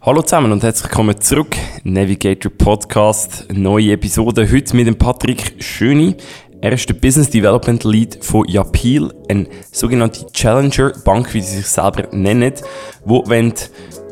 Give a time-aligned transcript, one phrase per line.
[0.00, 1.56] Hallo zusammen und herzlich willkommen zurück.
[1.84, 4.50] Navigator Podcast, neue Episode.
[4.50, 6.16] Heute mit dem Patrick Schöni.
[6.60, 11.66] Er ist der Business Development Lead von Yapil, eine sogenannte Challenger Bank, wie sie sich
[11.66, 12.52] selber nennen,
[13.04, 13.52] wo wenn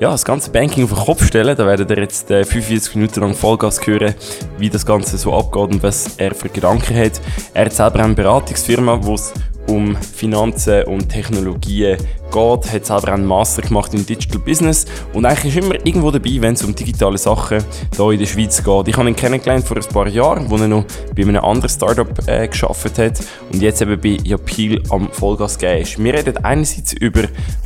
[0.00, 3.20] ja, das ganze Banking auf den Kopf stellen, da werdet ihr jetzt äh, 45 Minuten
[3.20, 4.14] lang Vollgas hören,
[4.58, 7.20] wie das Ganze so abgeht und was er für Gedanken hat.
[7.52, 9.32] Er hat selber eine Beratungsfirma, wo es
[9.66, 11.96] um Finanzen und Technologien
[12.30, 16.36] geht, hat selber einen Master gemacht in Digital Business und eigentlich ist immer irgendwo dabei,
[16.40, 17.62] wenn es um digitale Sachen
[17.94, 18.88] hier in der Schweiz geht.
[18.88, 20.84] Ich habe ihn kennengelernt vor ein paar Jahren, wo er noch
[21.14, 23.20] bei einem anderen Startup äh, geschafft hat
[23.52, 26.02] und jetzt eben bei Yapil am Vollgas gegeben ist.
[26.02, 27.22] Wir reden einerseits über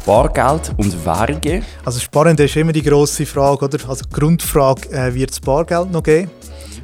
[0.06, 1.64] Bargeld und Währungen.
[1.84, 3.78] Also spannend ist immer die grosse Frage, oder?
[3.88, 6.30] Also die Grundfrage, äh, wird es Bargeld noch geben?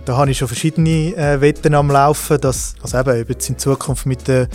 [0.04, 3.59] Da habe ich schon verschiedene äh, Wetten am Laufen, dass also eben, ob jetzt in
[3.59, 4.48] Zukunft mit der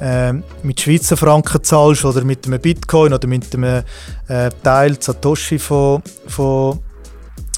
[0.00, 3.84] äh, mit Schweizer Franken zahlst oder mit einem Bitcoin oder mit einem
[4.28, 6.78] äh, Teil Satoshi von, von,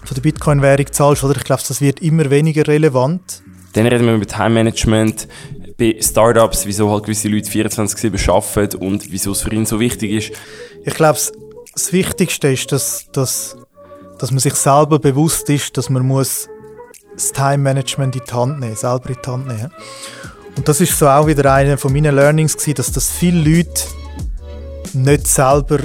[0.05, 1.25] von der Bitcoin-Währung zahlst.
[1.25, 3.43] Oder ich glaube, das wird immer weniger relevant.
[3.73, 5.29] Dann reden wir über Time Management
[5.79, 10.13] bei Startups, wieso halt gewisse Leute 24-7 arbeiten und wieso es für ihn so wichtig
[10.13, 10.33] ist.
[10.85, 11.19] Ich glaube,
[11.73, 13.57] das Wichtigste ist, dass, dass,
[14.19, 16.49] dass man sich selber bewusst ist, dass man muss
[17.17, 19.71] das Time Management in die Hand nehmen, selber in die Hand nehmen.
[20.57, 23.83] Und das ist so auch wieder eine von meinen Learnings gewesen, dass das viele Leute
[24.95, 25.79] nicht selber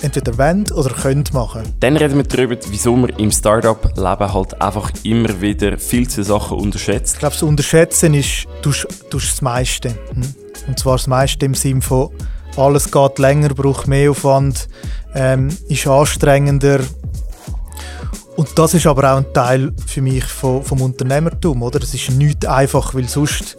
[0.00, 1.62] entweder wollen oder können machen.
[1.80, 6.58] Dann reden wir darüber, wieso man im Startup-Leben halt einfach immer wieder viel zu Sachen
[6.58, 7.14] unterschätzt.
[7.14, 9.90] Ich glaube, das Unterschätzen ist, du tust das meiste.
[9.90, 10.34] Hm?
[10.68, 12.10] Und zwar das meiste im Sinne von,
[12.56, 14.68] alles geht länger, braucht mehr Aufwand,
[15.14, 16.80] ähm, ist anstrengender.
[18.36, 21.82] Und das ist aber auch ein Teil für mich vom, vom Unternehmertum, oder?
[21.82, 23.56] Es ist nicht einfach, weil sonst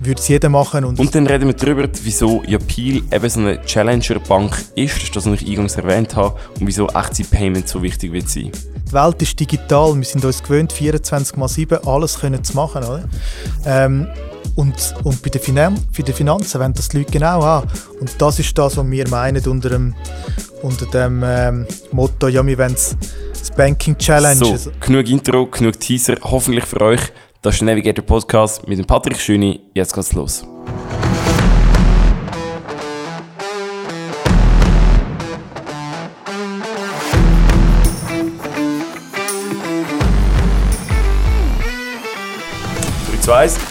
[0.00, 0.84] würde es jeder machen.
[0.84, 5.16] Und, und dann reden wir darüber, wieso Yapil eben so eine Challenger-Bank ist, das ist
[5.16, 8.50] das, was ich eingangs erwähnt habe, und wieso Echtzeit-Payment so wichtig wird sein.
[8.88, 12.84] Die Welt ist digital, wir sind uns gewöhnt, 24 x 7 alles können zu machen.
[12.84, 13.04] Oder?
[13.64, 14.08] Ähm,
[14.54, 17.68] und, und bei, den Finan bei den Finanzen wenn das die Leute genau an.
[18.00, 19.94] Und das ist das, was wir meinen unter dem,
[20.62, 24.36] unter dem ähm, Motto, ja, wir wollen das Banking Challenge.
[24.36, 27.00] So, genug Intro, genug Teaser, hoffentlich für euch.
[27.42, 29.60] Das ist der Navigator Podcast mit dem Patrick Schöni.
[29.74, 30.44] Jetzt geht's los.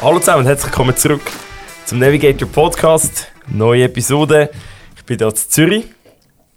[0.02, 1.22] Hallo zusammen und herzlich willkommen zurück
[1.86, 3.28] zum Navigator Podcast.
[3.48, 4.50] Neue Episode.
[4.98, 5.86] Ich bin hier in Zürich,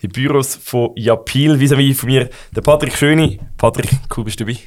[0.02, 3.40] die Büros von Japil, vis-à-vis von mir, der Patrick Schöni.
[3.56, 4.58] Patrick, cool bist du dabei.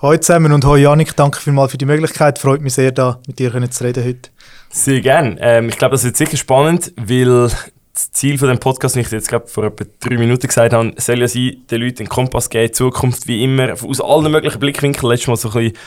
[0.00, 2.38] Hallo zusammen und hallo Janik, danke vielmals für die Möglichkeit.
[2.38, 4.30] Freut mich sehr, da mit dir zu reden heute.
[4.70, 5.36] Sehr gerne.
[5.40, 7.50] Ähm, ich glaube, das wird sicher spannend, weil
[7.92, 10.92] das Ziel von dem Podcast, wie ich jetzt gerade vor etwa drei Minuten gesagt habe,
[10.96, 15.10] soll ja sein, den Leuten einen Kompass geben, Zukunft wie immer, aus allen möglichen Blickwinkeln.
[15.10, 15.78] Letztes Mal so ein bisschen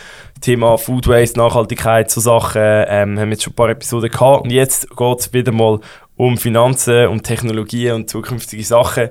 [0.42, 4.44] Thema Food Waste, Nachhaltigkeit, so Sachen, ähm, haben wir jetzt schon ein paar Episoden gehabt.
[4.44, 5.80] Und jetzt geht es wieder mal
[6.16, 9.10] um Finanzen, um Technologien und zukünftige Sachen.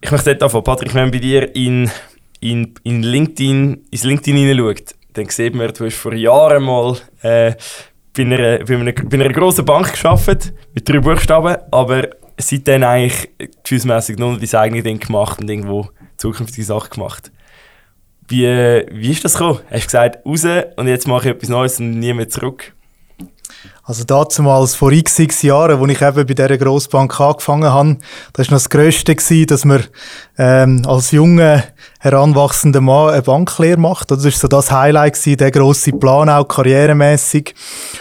[0.00, 0.64] Ich möchte dort anfangen.
[0.64, 1.90] Patrick, wenn wir bei dir in
[2.44, 7.54] in, in LinkedIn, ins LinkedIn hineinschaut, dann sieht man, du hast vor Jahren mal äh,
[8.14, 13.30] bei, einer, bei, einer, bei einer grossen Bank gearbeitet, mit drei Buchstaben, aber seitdem eigentlich
[13.62, 15.88] gefühlsmässig nur dein eigenes Ding gemacht und irgendwo
[16.18, 17.32] zukünftige Sachen gemacht.
[18.28, 19.60] Wie, wie ist das gekommen?
[19.70, 20.44] Hast du gesagt, raus
[20.76, 22.74] und jetzt mache ich etwas Neues und nie mehr zurück?
[23.86, 27.98] Also damals vor x, x Jahren, als ich eben bei dieser Grossbank angefangen habe,
[28.32, 29.14] das war noch das Grösste,
[29.46, 29.84] dass man
[30.38, 31.64] ähm, als junger,
[32.00, 34.10] heranwachsender Mann eine Banklehre macht.
[34.10, 37.54] Das war so das Highlight, gewesen, der grosse Plan, auch karrieremässig.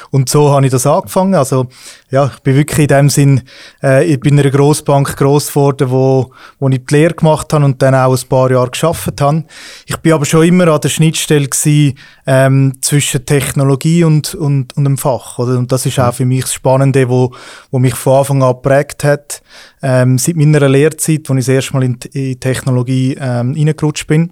[0.10, 1.36] Und so habe ich das angefangen.
[1.36, 1.68] Also
[2.10, 3.42] ja, ich bin wirklich in dem Sinn,
[3.82, 7.66] äh, ich bin in einer Grossbank gross geworden, wo, wo ich die Lehre gemacht habe
[7.66, 9.46] und dann auch ein paar Jahre geschafft habe.
[9.86, 14.84] Ich bin aber schon immer an der Schnittstelle gewesen, ähm, zwischen Technologie und, und, und
[14.84, 15.40] dem Fach.
[15.40, 15.58] Oder?
[15.58, 17.32] Und das ist auch für mich das Spannende, wo,
[17.72, 19.42] wo mich von Anfang an geprägt hat.
[19.82, 24.32] Ähm, seit meiner Lehrzeit, als ich das erste Mal in, in Technologie ähm, reingerutscht bin.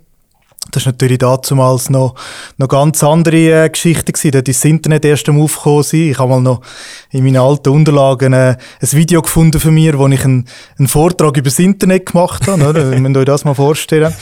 [0.70, 2.16] Das war natürlich damals noch,
[2.58, 4.32] noch ganz andere äh, Geschichte gewesen.
[4.32, 6.62] Dort ist das Internet erst am Aufkommen Ich habe mal noch
[7.10, 11.36] in meinen alten Unterlagen äh, ein Video gefunden von mir, wo ich einen, einen Vortrag
[11.36, 12.70] über das Internet gemacht habe.
[12.70, 12.92] Oder?
[12.92, 14.14] Wenn euch das mal vorstellen.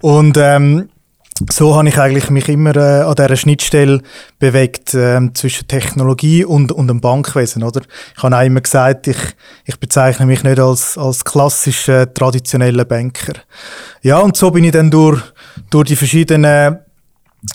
[0.00, 0.88] Und, ähm,
[1.50, 4.02] so habe ich eigentlich mich immer äh, an dieser Schnittstelle
[4.38, 7.62] bewegt äh, zwischen Technologie und, und dem Bankwesen.
[7.62, 7.82] Oder?
[8.16, 9.18] Ich habe auch immer gesagt, ich,
[9.64, 13.34] ich bezeichne mich nicht als, als klassischer, traditioneller Banker.
[14.02, 15.22] Ja, und so bin ich dann durch,
[15.70, 16.78] durch die verschiedenen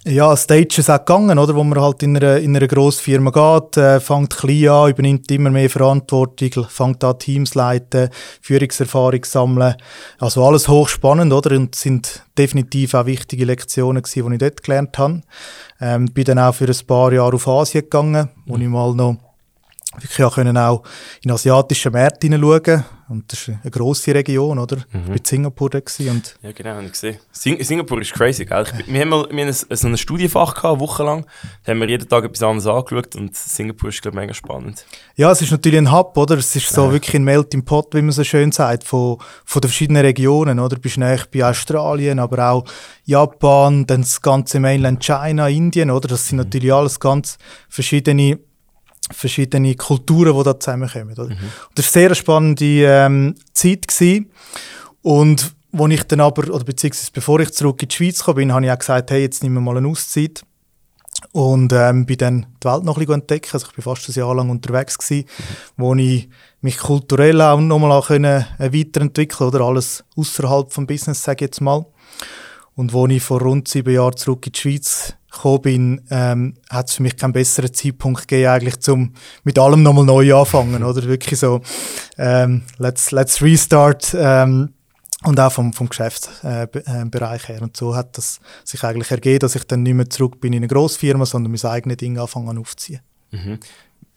[0.03, 1.55] ja, Stages auch gegangen, oder?
[1.55, 5.51] Wo man halt in einer, in einer Grossfirma geht, äh, fängt klein an, übernimmt immer
[5.51, 8.09] mehr Verantwortung, fängt an Teams leiten,
[8.41, 9.75] Führungserfahrung sammeln.
[10.17, 11.55] Also alles hochspannend, oder?
[11.55, 15.21] Und sind definitiv auch wichtige Lektionen gewesen, die ich dort gelernt habe.
[15.79, 18.61] Ähm, bin dann auch für ein paar Jahre auf Asien gegangen, wo mhm.
[18.61, 19.17] ich mal noch
[20.00, 20.83] wirklich auch können auch
[21.24, 22.83] in asiatische Märkte hineinschauen.
[23.07, 24.77] Und das ist eine grosse Region, oder?
[24.77, 25.01] Mhm.
[25.01, 27.19] Ich war in Singapur da und Ja, genau, habe ich gesehen.
[27.31, 28.65] Sing Singapur ist crazy, gell?
[28.80, 31.25] Ich, wir haben mal wir haben so ein Studienfach gehabt, wochenlang.
[31.63, 34.86] Da haben wir jeden Tag etwas anderes angeschaut und Singapur ist, glaube ich, mega spannend.
[35.15, 36.38] Ja, es ist natürlich ein Hub, oder?
[36.38, 36.94] Es ist so ja.
[36.94, 40.75] wirklich ein Melting Pot, wie man so schön sagt, von, von den verschiedenen Regionen, oder?
[40.75, 42.65] Du bist näher bei Australien, aber auch
[43.03, 46.07] Japan, dann das ganze Mainland China, Indien, oder?
[46.07, 46.45] Das sind mhm.
[46.45, 47.38] natürlich alles ganz
[47.69, 48.39] verschiedene
[49.12, 51.13] verschiedene Kulturen, die da zusammenkommen.
[51.13, 51.30] Oder?
[51.30, 51.38] Mhm.
[51.75, 53.88] Das war eine sehr spannende ähm, Zeit.
[53.88, 54.31] Gewesen.
[55.02, 58.54] Und wo ich dann aber, oder beziehungsweise bevor ich zurück in die Schweiz kam, bin,
[58.54, 60.44] habe ich auch gesagt, hey, jetzt nehmen wir mal eine Auszeit.
[61.31, 63.50] Und ähm, bin dann die Welt noch ein bisschen entdecken.
[63.54, 65.54] Also ich war fast ein Jahr lang unterwegs, gewesen, mhm.
[65.78, 66.30] wo ich
[66.62, 71.50] mich kulturell auch nochmal auch können, äh, weiterentwickeln oder alles außerhalb vom Business, sage ich
[71.50, 71.86] jetzt mal.
[72.75, 76.89] Und wo ich vor rund sieben Jahren zurück in die Schweiz gekommen bin, ähm, hat
[76.89, 81.03] es für mich keinen besseren Zeitpunkt gegeben, eigentlich zum mit allem nochmal neu anfangen, oder?
[81.03, 81.61] Wirklich so,
[82.17, 84.73] ähm, let's, let's restart, ähm,
[85.23, 87.61] und auch vom, vom Geschäftsbereich äh, her.
[87.61, 90.57] Und so hat das sich eigentlich ergeben, dass ich dann nicht mehr zurück bin in
[90.57, 93.01] eine Grossfirma, sondern mein eigenes Ding anfangen aufzuziehen.
[93.31, 93.59] Mhm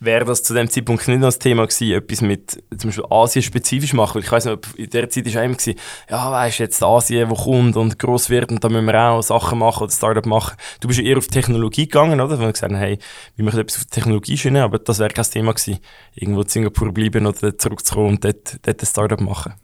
[0.00, 3.42] wäre das zu dem Zeitpunkt nicht noch das Thema gewesen, etwas mit zum Beispiel Asien
[3.42, 4.16] spezifisch machen?
[4.16, 5.78] Weil ich weiß nicht, in der Zeit war immer gewesen,
[6.08, 9.58] ja, weißt jetzt Asien, wo kommt und groß wird und da müssen wir auch Sachen
[9.58, 10.56] machen oder Startup machen.
[10.80, 12.38] Du bist ja eher auf Technologie gegangen, oder?
[12.38, 12.98] Wenn wir gesagt hey,
[13.36, 15.78] wir möchten etwas auf Technologie schienen, aber das wäre kein Thema gewesen,
[16.14, 19.54] irgendwo in Singapur bleiben oder zurückzukommen und dort, dort ein Startup machen.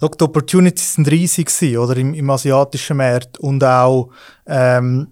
[0.00, 1.96] Schau, die Opportunities sind riesig gewesen, oder?
[1.96, 4.10] Im, im asiatischen Markt und auch,
[4.46, 5.08] ähm,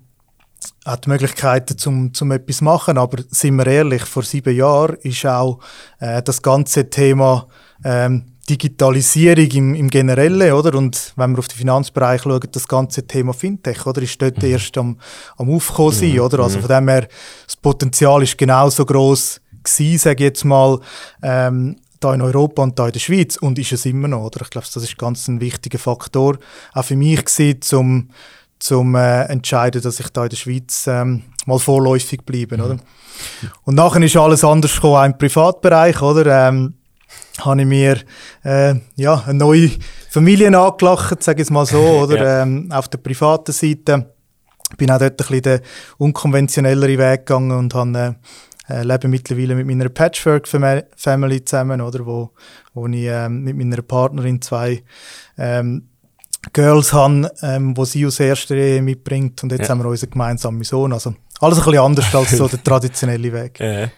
[0.85, 5.61] hat Möglichkeiten zum, zum etwas machen, aber sind wir ehrlich, vor sieben Jahren ist auch
[6.01, 7.47] äh, das ganze Thema
[7.85, 10.77] ähm, Digitalisierung im, im Generellen, oder?
[10.77, 14.03] Und wenn wir auf den Finanzbereich schauen, das ganze Thema Fintech, oder?
[14.03, 14.49] Ist dort mhm.
[14.49, 14.99] erst am,
[15.37, 16.21] am Aufkommen sein, mhm.
[16.21, 16.41] oder?
[16.41, 16.63] Also mhm.
[16.63, 17.09] von dem her,
[17.47, 20.81] das Potenzial ist genauso groß gewesen, sage ich jetzt mal,
[21.23, 24.41] ähm, da in Europa und da in der Schweiz und ist es immer noch, oder?
[24.43, 26.39] Ich glaube, das ist ganz ein wichtiger Faktor,
[26.75, 28.09] auch für mich gewesen, zum
[28.63, 32.63] zum äh, entscheiden, dass ich da in der Schweiz ähm, mal vorläufig bleibe, mhm.
[32.63, 32.77] oder?
[33.65, 36.49] Und nachher ist alles anders gekommen, auch im Privatbereich, oder?
[36.49, 36.75] Ähm,
[37.41, 37.99] habe ich mir
[38.45, 39.71] äh, ja, eine neue
[40.11, 42.17] Familie angelacht, sage ich es mal so, oder?
[42.17, 42.43] ja.
[42.43, 44.15] ähm, auf der privaten Seite.
[44.77, 45.61] Bin auch dort ein bisschen den
[45.99, 48.17] unkonventionelleren Weg gegangen und habe
[48.69, 52.07] äh, lebe mittlerweile mit meiner Patchwork-Family zusammen, oder?
[52.07, 52.31] Wo,
[52.75, 54.83] wo ich ähm, mit meiner Partnerin zwei
[55.37, 55.89] ähm,
[56.53, 59.69] Girls haben, ähm, wo sie aus erster Ehe mitbringt und jetzt ja.
[59.69, 60.93] haben wir unseren gemeinsamen Sohn.
[60.93, 63.61] Also alles ein bisschen anders als so der traditionelle Weg.
[63.61, 63.89] Äh.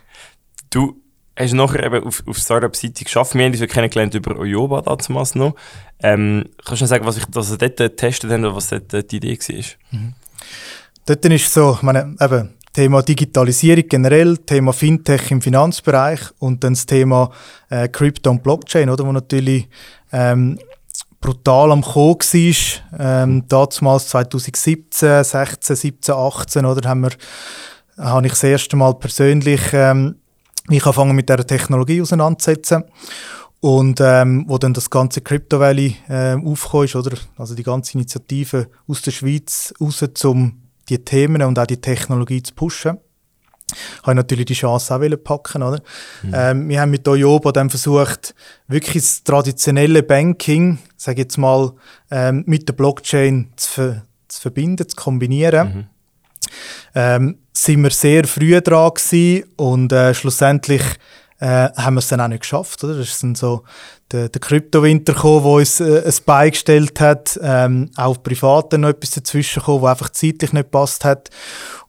[0.70, 1.00] Du
[1.36, 3.34] hast nachher eben auf, auf Startup-Seite geschafft.
[3.34, 5.54] Wir haben dich kennengelernt über Oyoba damals noch.
[6.02, 9.64] Ähm, kannst du sagen, was ich dort getestet habe oder was dort die Idee war?
[9.90, 10.14] Mhm.
[11.06, 16.86] Dort ist so, meine, eben, Thema Digitalisierung generell, Thema Fintech im Finanzbereich und dann das
[16.86, 17.30] Thema
[17.70, 19.68] äh, Crypto und Blockchain, oder, wo natürlich
[20.12, 20.58] ähm,
[21.24, 23.22] brutal am Kommen war.
[23.22, 27.12] Ähm, damals 2017, 16, 17, 18, oder, haben wir,
[27.96, 30.16] habe ich das erste Mal persönlich ähm,
[30.68, 32.84] mich angefangen mit dieser Technologie auseinanderzusetzen.
[33.60, 37.16] Und ähm, wo dann das ganze Crypto Valley äh, aufgekommen ist, oder?
[37.38, 42.42] also die ganze Initiative aus der Schweiz raus, um die Themen und auch die Technologie
[42.42, 42.98] zu pushen
[44.02, 45.80] habe ich natürlich die Chance auch packen oder?
[46.22, 46.32] Mhm.
[46.34, 48.34] Ähm, wir haben mit Oyoba dann versucht,
[48.68, 51.72] wirklich das traditionelle Banking, sage jetzt mal,
[52.10, 55.68] ähm, mit der Blockchain zu, ver zu, verbinden, zu kombinieren.
[55.68, 55.86] Mhm.
[56.94, 60.82] Ähm, sind wir sehr früh dran gewesen und äh, schlussendlich
[61.40, 62.82] äh, haben wir es dann auch nicht geschafft.
[62.84, 62.96] Oder?
[62.96, 63.64] Das ist dann so
[64.12, 69.10] der, der Kryptowinter gekommen, der uns äh, ein beigestellt hat, ähm, auch privat noch etwas
[69.10, 71.30] dazwischen gekommen, wo einfach zeitlich nicht passt hat.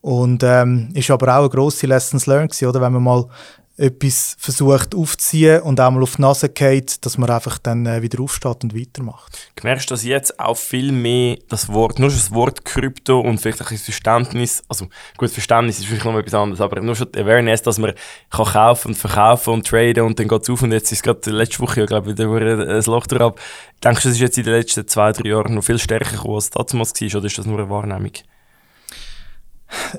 [0.01, 2.81] Und ähm, ist aber auch eine grosse Lessons learned gewesen, oder?
[2.81, 3.25] Wenn man mal
[3.77, 8.21] etwas versucht aufzuziehen und einmal auf die Nase geht, dass man einfach dann äh, wieder
[8.21, 9.51] aufsteht und weitermacht.
[9.61, 13.39] Merkst du, dass jetzt auch viel mehr das Wort, nur schon das Wort Krypto und
[13.39, 17.11] vielleicht ein bisschen Verständnis, also gut, Verständnis ist vielleicht noch etwas anderes, aber nur schon
[17.11, 17.93] die Awareness, dass man
[18.29, 21.29] kann kaufen und verkaufen und traden und dann geht es auf und jetzt ist gerade
[21.31, 23.35] letzte Woche, ja, glaube ich, wieder ein Loch drauf.
[23.83, 26.35] Denkst du, das ist jetzt in den letzten zwei, drei Jahren noch viel stärker geworden,
[26.35, 28.11] als das damals war oder ist das nur eine Wahrnehmung?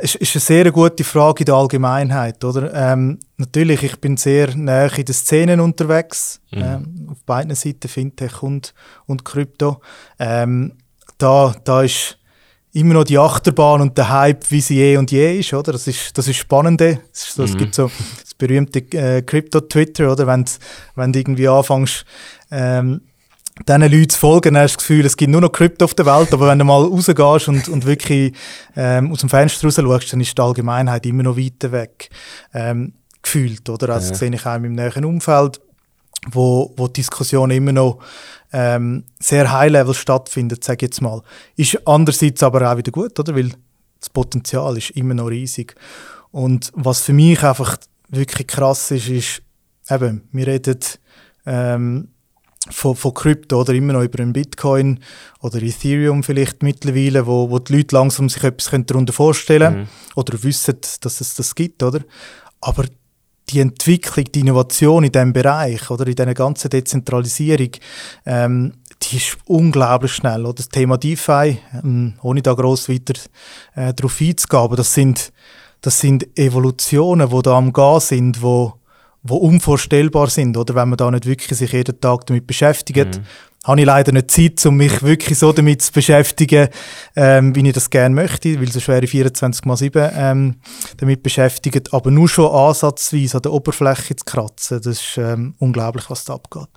[0.00, 2.72] Es ist eine sehr gute Frage in der Allgemeinheit, oder?
[2.72, 6.62] Ähm, natürlich, ich bin sehr nah in den Szenen unterwegs, mhm.
[6.62, 8.74] ähm, auf beiden Seiten Fintech und,
[9.06, 9.80] und Krypto.
[10.18, 10.72] Ähm,
[11.18, 12.18] da, da ist
[12.72, 15.72] immer noch die Achterbahn und der Hype, wie sie je und je ist, oder?
[15.72, 17.00] Das ist das ist Spannende.
[17.12, 17.56] Es, so, mhm.
[17.56, 20.26] gibt so das berühmte äh, Crypto-Twitter, oder?
[20.26, 22.04] Wenn du irgendwie anfängst,
[22.50, 23.00] ähm,
[23.64, 25.94] diesen Leuten zu folgen, dann hast du das Gefühl, es gibt nur noch Krypto auf
[25.94, 28.34] der Welt, aber wenn du mal rausgehst und, und wirklich
[28.76, 32.10] ähm, aus dem Fenster raus schaust, dann ist die Allgemeinheit immer noch weiter weg
[32.52, 33.90] ähm, gefühlt, oder?
[33.90, 34.10] Also ja.
[34.10, 35.60] das sehe ich auch in meinem näheren Umfeld,
[36.30, 37.98] wo, wo die Diskussion immer noch
[38.52, 41.22] ähm, sehr High-Level stattfindet, sage ich jetzt mal.
[41.56, 43.34] Ist andererseits aber auch wieder gut, oder?
[43.34, 43.52] Weil
[44.00, 45.74] das Potenzial ist immer noch riesig.
[46.30, 49.42] Und was für mich einfach wirklich krass ist, ist,
[49.90, 50.78] eben, wir reden
[51.46, 52.08] ähm,
[52.70, 55.00] von, von Krypto oder immer noch über einen Bitcoin
[55.40, 59.88] oder Ethereum vielleicht mittlerweile, wo, wo die Leute langsam sich etwas darunter vorstellen mhm.
[60.14, 62.00] oder wissen, dass es das gibt, oder?
[62.60, 62.84] Aber
[63.48, 67.70] die Entwicklung, die Innovation in diesem Bereich oder in dieser ganzen Dezentralisierung,
[68.24, 70.44] ähm, die ist unglaublich schnell.
[70.44, 70.54] Oder?
[70.54, 73.14] Das Thema DeFi, ähm, ohne da gross weiter
[73.74, 75.32] äh, darauf einzugehen, aber das sind,
[75.80, 78.74] das sind Evolutionen, die da am Gehen sind, wo
[79.26, 83.18] die unvorstellbar sind, oder wenn man da nicht wirklich sich jeden Tag damit beschäftigt.
[83.18, 83.24] Mhm.
[83.64, 86.68] Habe ich leider nicht Zeit, um mich wirklich so damit zu beschäftigen,
[87.16, 90.56] ähm, wie ich das gerne möchte, weil so schwere 24 mal 7 ähm,
[90.98, 91.92] damit beschäftigt.
[91.92, 96.34] Aber nur schon ansatzweise an der Oberfläche zu kratzen, das ist ähm, unglaublich, was da
[96.34, 96.68] abgeht.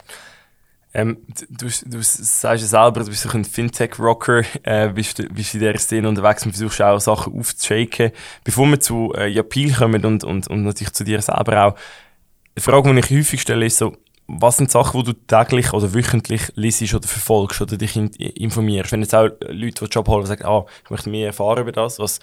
[0.92, 1.18] Ähm,
[1.50, 6.10] du, du sagst ja selber, du bist ein Fintech-Rocker, äh, bist, bist in dieser Szene
[6.10, 8.12] unterwegs und versuchst auch Sachen aufzushaken.
[8.44, 11.76] Bevor wir zu äh, Japil kommen und, und, und natürlich zu dir selber auch,
[12.60, 13.96] die Frage, die ich häufig stelle, ist so,
[14.28, 18.92] was sind Sachen, die du täglich oder wöchentlich liest oder verfolgst oder dich informierst?
[18.92, 22.00] Wenn jetzt auch Leute, die Job holen, sagen, ah, ich möchte mehr erfahren über das,
[22.00, 22.20] was,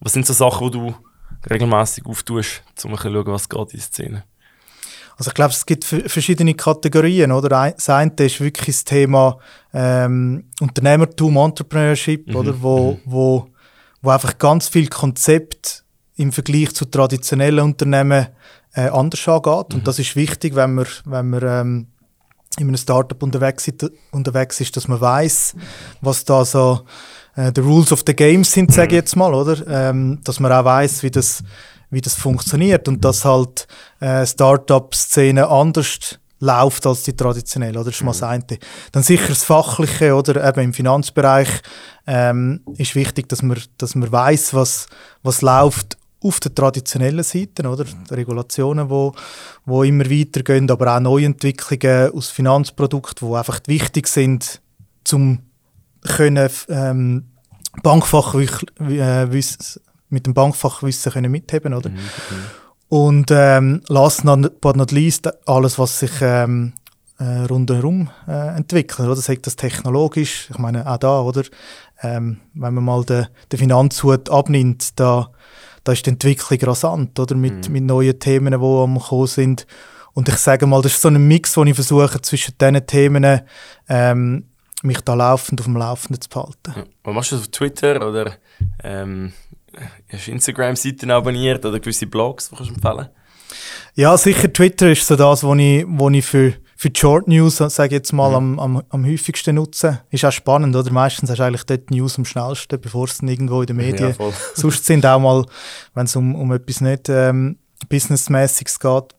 [0.00, 0.94] was sind so Sachen, die du
[1.48, 4.24] regelmäßig auftust, um ein zu schauen, was geht in der Szene?
[5.16, 7.48] Also ich glaube, es gibt verschiedene Kategorien, oder?
[7.48, 9.38] Das eine ist wirklich das Thema
[9.72, 12.36] ähm, Unternehmertum, Entrepreneurship, mhm.
[12.36, 12.62] oder?
[12.62, 13.00] Wo, mhm.
[13.04, 13.46] wo,
[14.02, 15.84] wo einfach ganz viel Konzept
[16.16, 18.28] im Vergleich zu traditionellen Unternehmen
[18.74, 19.70] äh, anders angeht.
[19.70, 19.78] Mhm.
[19.78, 21.86] Und das ist wichtig, wenn man, wenn man ähm,
[22.58, 23.70] in einem Startup unterwegs,
[24.12, 25.54] unterwegs ist, dass man weiß,
[26.00, 26.82] was da so
[27.36, 28.96] äh, the rules of the game sind, sage ich mhm.
[28.96, 29.66] jetzt mal, oder?
[29.66, 31.42] Ähm, dass man auch weiß, wie das,
[31.90, 33.66] wie das funktioniert und dass halt
[34.00, 37.90] äh, Startup-Szene anders läuft als die traditionelle, oder?
[37.90, 38.28] Das ist mal das mhm.
[38.28, 38.58] eine.
[38.92, 40.46] Dann sicher das Fachliche, oder?
[40.46, 41.48] Eben im Finanzbereich
[42.06, 44.86] ähm, ist wichtig, dass man, dass man weiß, was,
[45.22, 47.84] was läuft auf der traditionellen Seite, oder?
[47.84, 49.12] Die Regulationen, wo,
[49.66, 54.60] wo immer weitergehen, aber auch Neuentwicklungen aus Finanzprodukten, die einfach wichtig sind,
[55.12, 55.40] um
[56.02, 57.24] können, ähm,
[57.82, 59.26] Bankfachwissen, äh,
[60.08, 61.90] mit dem Bankfachwissen können mitheben, oder?
[61.90, 61.98] Mhm.
[62.88, 64.22] Und ähm, last
[64.60, 66.74] but not least alles, was sich ähm,
[67.18, 69.20] äh, rundherum äh, entwickelt, oder?
[69.20, 70.48] Sagt das technologisch?
[70.50, 71.42] Ich meine auch da, oder?
[72.02, 75.30] Ähm, wenn man mal den, den Finanzhut abnimmt, da
[75.84, 77.34] da ist die Entwicklung rasant, oder?
[77.34, 77.72] Mit, mhm.
[77.72, 79.66] mit neuen Themen, die am Kommen sind.
[80.14, 83.40] Und ich sage mal, das ist so ein Mix, wo ich versuche, zwischen diesen Themen
[83.88, 84.44] ähm,
[84.82, 86.74] mich da laufend auf dem Laufenden zu behalten.
[87.02, 88.32] Was machst du auf Twitter oder
[88.82, 89.32] ähm,
[90.08, 93.08] hast du Instagram-Seiten abonniert oder gewisse Blogs, die du empfehlen?
[93.94, 97.56] Ja, sicher Twitter ist so das, was ich, wo ich für für die Short News,
[97.56, 98.58] sage ich jetzt mal, mhm.
[98.58, 99.98] am, am, am häufigsten nutzen.
[100.10, 100.90] Ist auch spannend, oder?
[100.92, 104.14] Meistens hast du eigentlich dort die News am schnellsten, bevor es irgendwo in den Medien
[104.18, 105.06] ja, sonst sind.
[105.06, 105.44] Auch mal,
[105.94, 109.14] wenn es um, um etwas nicht ähm, Businessmäßiges geht.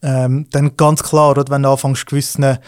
[0.00, 2.58] Ähm, dann ganz klar, oder, wenn du anfängst, gewissen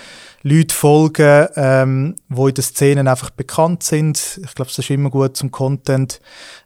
[0.43, 4.41] Leuten folgen, ähm, die in den Szenen einfach bekannt sind.
[4.45, 6.21] Ich glaube, es ist immer gut, zum Content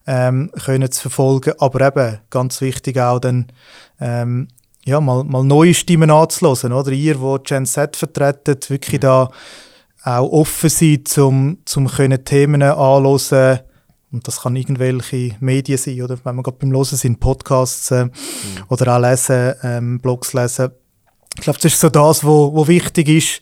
[0.07, 1.55] ähm, können zu verfolgen.
[1.59, 3.47] Aber eben, ganz wichtig auch dann,
[4.01, 4.49] ähm,
[4.89, 6.93] ja, mal, mal neue Stimmen anzuhören, oder?
[6.93, 9.03] Ihr, wo Gen Z vertretet, wirklich mhm.
[9.03, 9.31] da
[10.03, 13.61] auch offen sein, um zum können Themen anzuhören.
[14.11, 16.19] Und das kann irgendwelche Medien sein, oder?
[16.25, 18.13] Wenn wir gerade beim Hören sind, Podcasts äh, mhm.
[18.69, 20.71] oder auch lesen, ähm, Blogs lesen.
[21.37, 23.41] Ich glaube, das ist so das, wo, wo wichtig ist,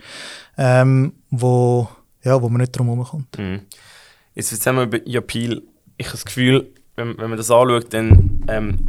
[0.58, 1.88] ähm, wo,
[2.24, 3.38] ja, wo man nicht drum herum kommt.
[3.38, 3.60] Mhm.
[4.34, 5.62] Jetzt erzählen wir über Japil.
[5.96, 8.86] Ich habe das Gefühl, wenn, wenn man das anschaut, dann ähm,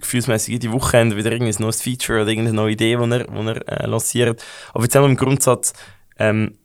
[0.00, 3.82] gefühlsmäßig jede Woche wieder irgendein neues Feature oder irgendeine neue Idee, die er, die er
[3.82, 4.44] äh, lanciert.
[4.74, 5.72] Aber jetzt haben wir im Grundsatz,
[6.18, 6.56] ähm,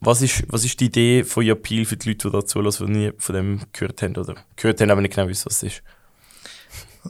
[0.00, 2.92] was, ist, was ist die Idee von Appeal für die Leute, die da zulassen, die
[2.92, 5.82] nie von dem gehört haben oder gehört haben, aber nicht genau wissen, was es ist?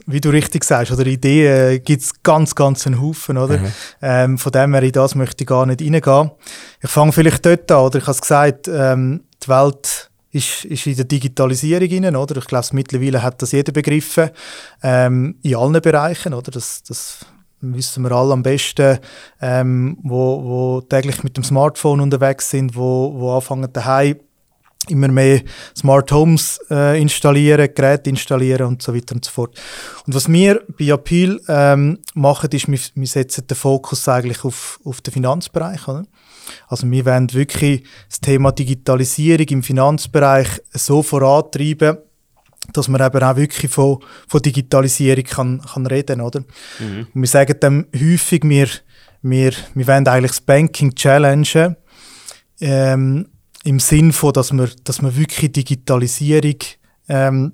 [0.05, 3.59] Wie du richtig sagst, oder Ideen äh, gibt es ganz, ganz einen Haufen, oder?
[3.59, 3.71] Mhm.
[4.01, 6.31] Ähm, von dem her, in das möchte ich gar nicht reingehen.
[6.81, 7.99] Ich fange vielleicht dort an, oder?
[7.99, 12.37] Ich habe es gesagt, ähm, die Welt ist, ist in der Digitalisierung rein, oder?
[12.37, 14.29] Ich glaube, mittlerweile hat das jeder begriffen,
[14.83, 16.51] ähm, in allen Bereichen, oder?
[16.51, 17.25] Das, das
[17.61, 18.99] wissen wir alle am besten,
[19.41, 24.17] ähm, wo, wo täglich mit dem Smartphone unterwegs sind, wo, wo anfangen daheim
[24.89, 25.41] immer mehr
[25.75, 29.59] Smart Homes äh, installieren, Geräte installieren und so weiter und so fort.
[30.05, 34.79] Und was wir bei Appeal ähm, machen, ist, wir, wir setzen den Fokus eigentlich auf,
[34.83, 35.87] auf den Finanzbereich.
[35.87, 36.05] Oder?
[36.67, 41.97] Also wir wollen wirklich das Thema Digitalisierung im Finanzbereich so vorantreiben,
[42.73, 46.41] dass man eben auch wirklich von, von Digitalisierung kann, kann reden oder?
[46.79, 47.07] Mhm.
[47.13, 48.67] Und wir sagen dann häufig, wir,
[49.21, 51.75] wir, wir wollen eigentlich das Banking challengen,
[52.61, 53.27] ähm,
[53.63, 56.57] im Sinn von, dass man, dass man wirklich Digitalisierung
[57.09, 57.53] ähm,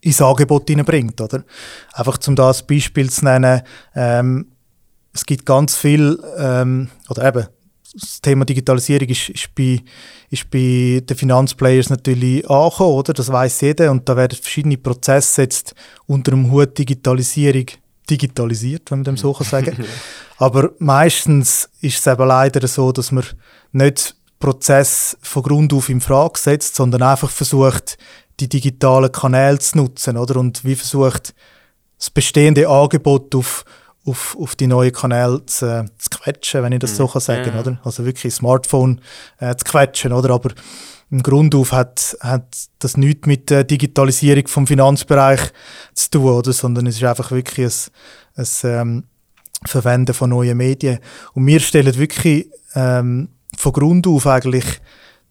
[0.00, 1.44] ins Angebot hineinbringt, oder?
[1.92, 3.62] Einfach zum das Beispiel zu nennen,
[3.94, 4.52] ähm,
[5.14, 7.46] es gibt ganz viel, ähm, oder eben,
[7.94, 9.80] das Thema Digitalisierung ist, ist, bei,
[10.30, 13.12] ist bei den Finanzplayers natürlich angekommen, oder?
[13.12, 15.74] Das weiß jeder und da werden verschiedene Prozesse jetzt
[16.06, 17.66] unter dem Hut Digitalisierung
[18.08, 19.84] digitalisiert, wenn man dem so kann sagen.
[20.38, 23.24] Aber meistens ist es eben leider so, dass man
[23.72, 27.96] nicht Prozess von Grund auf in Frage setzt, sondern einfach versucht,
[28.40, 30.36] die digitalen Kanäle zu nutzen, oder?
[30.36, 31.34] Und wie versucht,
[31.98, 33.64] das bestehende Angebot auf,
[34.04, 37.60] auf, auf die neuen Kanäle zu, zu quetschen, wenn ich das so kann sagen, ja.
[37.60, 37.80] oder?
[37.84, 39.00] Also wirklich Smartphone
[39.38, 40.30] äh, zu quetschen, oder?
[40.30, 40.50] Aber
[41.10, 45.40] im Grund auf hat, hat das nichts mit der Digitalisierung vom Finanzbereich
[45.94, 46.52] zu tun, oder?
[46.52, 47.90] Sondern es ist einfach wirklich
[48.36, 49.04] ein, ein ähm,
[49.64, 50.98] Verwenden von neuen Medien.
[51.34, 54.64] Und wir stellen wirklich ähm, von Grund auf eigentlich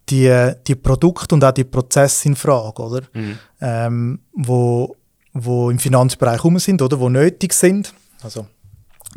[0.09, 3.01] die, die Produkte und auch die Prozesse in Frage, oder?
[3.13, 3.39] Mhm.
[3.59, 4.95] Ähm, wo,
[5.33, 6.99] wo im Finanzbereich rum sind, oder?
[6.99, 7.93] Wo nötig sind.
[8.21, 8.45] Also,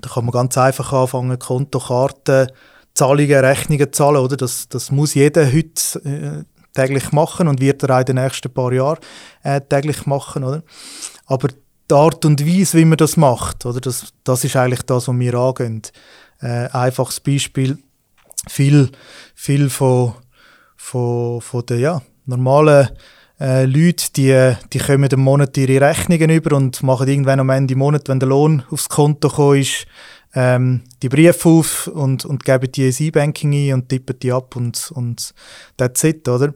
[0.00, 2.48] da kann man ganz einfach anfangen, Kontokarten,
[2.94, 4.36] Zahlungen, Rechnungen zahlen, oder?
[4.36, 8.52] Das, das muss jeder heute äh, täglich machen und wird er auch in den nächsten
[8.52, 8.98] paar Jahren
[9.42, 10.62] äh, täglich machen, oder?
[11.26, 13.80] Aber die Art und Weise, wie man das macht, oder?
[13.80, 15.82] Das, das ist eigentlich das, was wir angehen.
[16.40, 17.78] Äh, einfaches Beispiel,
[18.48, 18.90] viel,
[19.34, 20.14] viel von,
[20.76, 22.88] von, von den ja, normalen
[23.40, 27.74] äh, Leute, die, die kommen im Monat ihre Rechnungen über und machen irgendwann am Ende
[27.74, 29.86] des Monats, wenn der Lohn aufs Konto gekommen ist,
[30.34, 34.56] ähm, die Briefe auf und, und geben die ins E-Banking ein und tippen die ab
[34.56, 35.34] und, und
[35.76, 36.54] that's it, oder?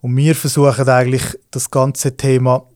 [0.00, 2.66] Und wir versuchen eigentlich das ganze Thema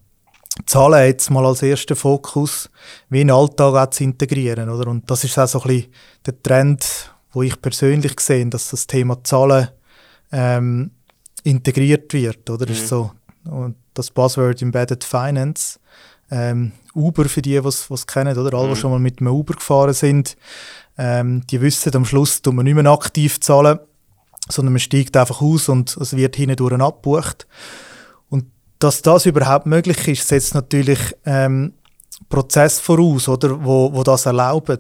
[0.67, 2.69] Zahlen jetzt mal als ersten Fokus
[3.09, 4.91] wie in den Alltag auch zu integrieren, oder?
[4.91, 5.93] Und das ist auch so ein bisschen
[6.27, 9.69] der Trend, wo ich persönlich sehe, dass das Thema Zahlen
[10.31, 10.91] ähm,
[11.45, 12.67] integriert wird, oder?
[12.67, 12.89] Das ist mhm.
[12.89, 13.11] so
[13.45, 15.79] und das Buzzword Embedded Finance.
[16.31, 18.57] Ähm, Uber für die, die es kennen, oder?
[18.57, 18.77] Alle, die mhm.
[18.77, 20.37] schon mal mit einem Uber gefahren sind,
[20.97, 23.79] ähm, die wissen, am Schluss tun wir nicht mehr aktiv zahlen,
[24.49, 27.47] sondern man steigt einfach aus und es wird hindurch abgebucht.
[28.29, 28.47] Und
[28.79, 31.75] dass das überhaupt möglich ist, setzt natürlich ähm,
[32.29, 34.79] Prozess voraus, oder, wo, wo das erlauben.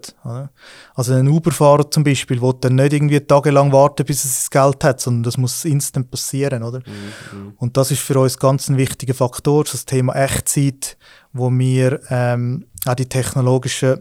[0.94, 4.84] Also ein Uberfahrer zum Beispiel, der dann nicht irgendwie tagelang warten, bis er das Geld
[4.84, 6.78] hat, sondern das muss instant passieren, oder?
[6.80, 7.54] Mhm.
[7.56, 10.96] Und das ist für uns ganz ein wichtiger Faktor, das Thema Echtzeit,
[11.32, 14.00] wo wir ähm, auch die technologischen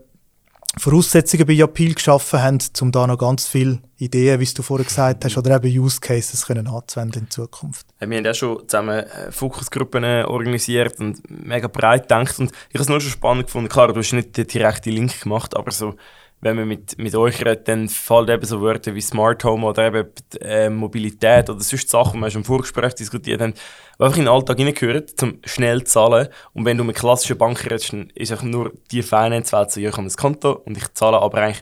[0.78, 5.26] Voraussetzungen bei Appeal geschaffen haben, um da noch ganz viele Ideen, wie du vorher gesagt
[5.26, 7.86] hast, oder eben Use Cases können anzuwenden in Zukunft.
[8.00, 12.76] Wir haben ja schon zusammen äh, Fokusgruppen äh, organisiert und mega breit gedacht und ich
[12.76, 13.70] habe es nur schon spannend gefunden.
[13.70, 15.96] Klar, du hast nicht den direkten Link gemacht, aber so
[16.42, 19.88] wenn man mit, mit euch redet, dann fallen eben so Wörter wie Smart Home oder
[19.88, 20.10] eben
[20.42, 24.26] äh, Mobilität oder sonst Sachen, die wir schon im Vorgespräch diskutiert haben, die einfach in
[24.26, 26.28] den Alltag hineingehören, um schnell zu zahlen.
[26.54, 29.92] Und wenn du mit klassischen Banken redest, dann ist einfach nur die Finance-Welt so, ich
[29.92, 31.62] habe ein Konto und ich zahle aber eigentlich,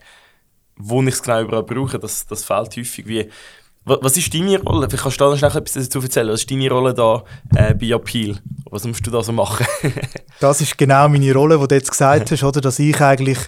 [0.77, 3.29] wo ich es genau überall brauche, das, das fehlt häufig wie
[4.01, 4.87] was ist deine Rolle?
[4.87, 6.29] Vielleicht kannst du da noch schnell etwas dazu erzählen.
[6.29, 7.23] Was ist deine Rolle da
[7.55, 8.37] äh, bei Appeal?
[8.69, 9.65] Was musst du da so machen?
[10.39, 12.61] das ist genau meine Rolle, die du jetzt gesagt hast, oder?
[12.61, 13.39] dass ich eigentlich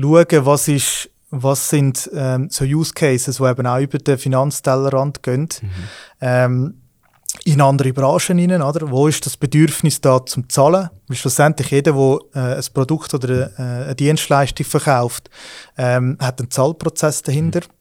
[0.00, 5.22] schaue, was, ist, was sind ähm, so Use Cases, die eben auch über den Finanztellerrand
[5.22, 5.48] gehen.
[5.60, 5.70] Mhm.
[6.20, 6.74] Ähm,
[7.44, 8.90] in andere Branchen hinein, oder?
[8.90, 10.90] Wo ist das Bedürfnis da zum Zahlen?
[11.06, 15.30] Weil schlussendlich jeder, der äh, ein Produkt oder äh, eine Dienstleistung verkauft,
[15.78, 17.60] ähm, hat einen Zahlprozess dahinter.
[17.60, 17.79] Mhm.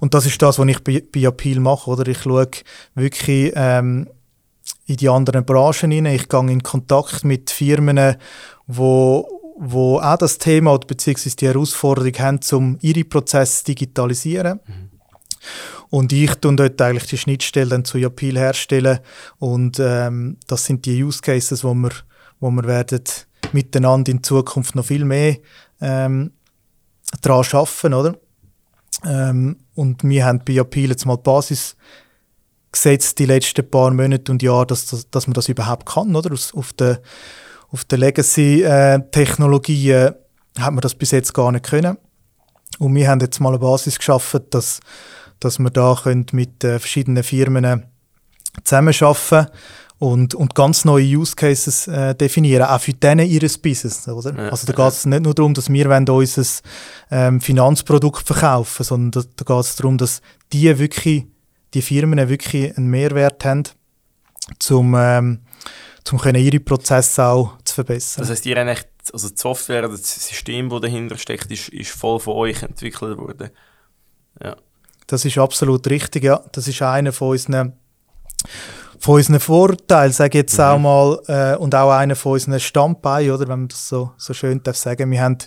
[0.00, 1.90] Und das ist das, was ich bei, bei Appeal mache.
[1.90, 2.06] Oder?
[2.08, 2.48] Ich schaue
[2.94, 4.08] wirklich ähm,
[4.86, 6.14] in die anderen Branchen hinein.
[6.14, 8.16] Ich gehe in Kontakt mit Firmen,
[8.66, 14.60] wo, wo auch das Thema oder beziehungsweise die Herausforderung haben, um ihre Prozesse zu digitalisieren.
[14.66, 14.90] Mhm.
[15.90, 19.00] Und ich tue dort eigentlich die Schnittstellen zu Appeal herstellen.
[19.38, 21.90] Und ähm, das sind die Use Cases, wo wir,
[22.40, 23.04] wo wir werden
[23.52, 25.36] miteinander in Zukunft noch viel mehr
[25.80, 26.32] ähm,
[27.20, 28.18] daran arbeiten, oder?
[29.04, 31.76] Ähm, und wir haben bei Appeal jetzt mal die Basis
[32.70, 36.14] gesetzt die letzten paar Monate und Jahre, dass, dass, dass man das überhaupt kann.
[36.16, 36.32] Oder?
[36.32, 37.00] auf der,
[37.70, 40.14] auf der Legacy-Technologien äh,
[40.58, 41.98] hat man das bis jetzt gar nicht können.
[42.78, 44.80] Und wir haben jetzt mal eine Basis geschaffen, dass,
[45.40, 47.84] dass wir da können mit äh, verschiedenen Firmen
[48.64, 49.48] zusammenarbeiten
[50.02, 54.08] und, und ganz neue Use Cases äh, definieren, auch für denen ihres Business.
[54.08, 54.34] Oder?
[54.34, 56.44] Ja, also da geht es nicht nur darum, dass wir unser
[57.12, 60.20] ähm, Finanzprodukt verkaufen sondern da, da geht es darum, dass
[60.52, 61.26] die wirklich,
[61.72, 63.62] die Firmen wirklich einen Mehrwert haben,
[64.70, 65.38] um ähm,
[66.02, 68.22] zum ihre Prozesse auch zu verbessern.
[68.22, 72.18] Das heißt, ihr habt also die Software, das System, das dahinter steckt, ist, ist voll
[72.18, 73.50] von euch entwickelt worden.
[74.42, 74.56] Ja.
[75.06, 76.42] Das ist absolut richtig, ja.
[76.50, 77.74] Das ist einer von unseren
[79.02, 80.64] von unseren Vorteilen, sage ich jetzt mhm.
[80.64, 84.32] auch mal, äh, und auch einer von unseren Standbeinen, oder, wenn man das so, so
[84.32, 85.10] schön darf sagen.
[85.10, 85.38] Wir haben,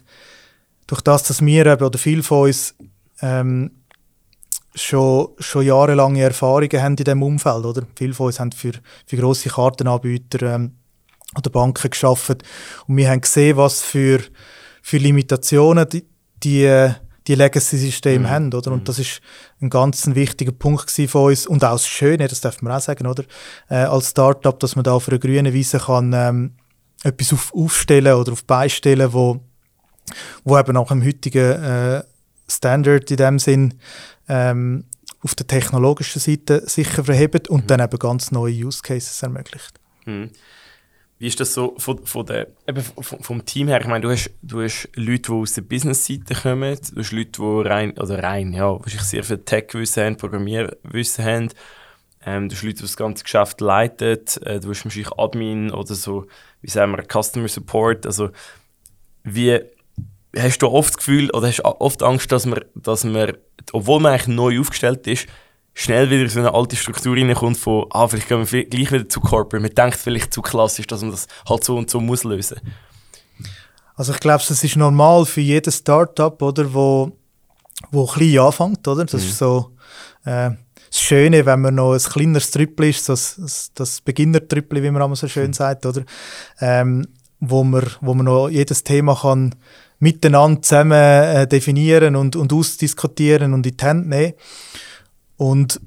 [0.87, 2.75] durch das, dass wir eben, oder viele von uns
[3.21, 3.71] ähm,
[4.75, 7.83] schon, schon jahrelange Erfahrungen haben in diesem Umfeld, oder?
[7.95, 8.73] Viele von uns haben für,
[9.05, 10.75] für grosse Kartenanbieter ähm,
[11.37, 12.43] oder Banken geschafft
[12.87, 14.19] und wir haben gesehen, was für,
[14.81, 16.05] für Limitationen die,
[16.43, 16.91] die
[17.27, 18.29] die Legacy-Systeme mhm.
[18.29, 18.71] haben, oder?
[18.71, 18.85] Und mhm.
[18.85, 19.21] das ist
[19.61, 23.07] ein ganz wichtiger Punkt von uns und auch das Schöne, das darf man auch sagen,
[23.07, 23.23] oder?
[23.69, 26.53] Äh, als Startup, dass man da auf einer grünen Wiese kann ähm,
[27.03, 29.39] etwas auf, aufstellen oder auf beistellen, wo,
[30.43, 32.03] wo eben nach dem heutigen äh,
[32.47, 33.73] Standard in dem Sinn
[34.27, 34.85] ähm,
[35.21, 37.67] auf der technologischen Seite sicher verhebt und mhm.
[37.67, 39.79] dann eben ganz neue Use Cases ermöglicht.
[40.05, 40.29] Mhm.
[41.17, 43.79] Wie ist das so von, von der, eben vom, vom Team her?
[43.79, 47.31] Ich meine, du hast, du hast Leute, die aus der Business-Seite kommen, du hast Leute,
[47.31, 51.49] die rein, oder rein, ja, wahrscheinlich sehr viel Tech-Wissen haben, Programmierwissen haben.
[52.25, 55.95] Ähm, du hast Leute, die das ganze Geschäft leiten, äh, du hast wahrscheinlich Admin oder
[55.95, 56.25] so,
[56.61, 58.05] wie sagen wir, Customer Support.
[58.05, 58.31] Also,
[59.23, 59.61] wie
[60.37, 63.37] hast du oft das Gefühl oder hast oft Angst, dass man, dass man,
[63.71, 65.27] obwohl man eigentlich neu aufgestellt ist,
[65.75, 69.19] schnell wieder so eine alte Struktur reinkommt von, ah, vielleicht gehen wir gleich wieder zu
[69.19, 69.61] Corporate.
[69.61, 72.59] Man denkt vielleicht zu klassisch, dass man das halt so und so muss lösen.
[73.95, 77.11] Also ich glaube, das ist normal für jedes Startup, oder, wo,
[77.91, 79.05] wo klein anfängt, oder?
[79.05, 79.27] Das mhm.
[79.27, 79.71] ist so
[80.23, 80.51] äh,
[80.89, 85.15] das Schöne, wenn man noch ein kleineres Trüppel ist, das, das, Beginner-Trüppel, wie man immer
[85.15, 85.53] so schön mhm.
[85.53, 86.03] sagt, oder?
[86.61, 87.05] Ähm,
[87.41, 89.55] wo, man, wo man noch jedes Thema kann
[89.99, 94.33] miteinander zusammen äh, definieren und, und ausdiskutieren und in die Hände nehmen.
[95.37, 95.81] Und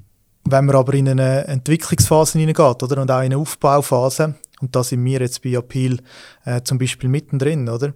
[0.45, 4.83] wenn man aber in eine Entwicklungsphase hineingeht oder, und auch in eine Aufbauphase, und da
[4.83, 5.99] sind wir jetzt bei Appeal
[6.45, 7.93] äh, zum Beispiel mittendrin, oder,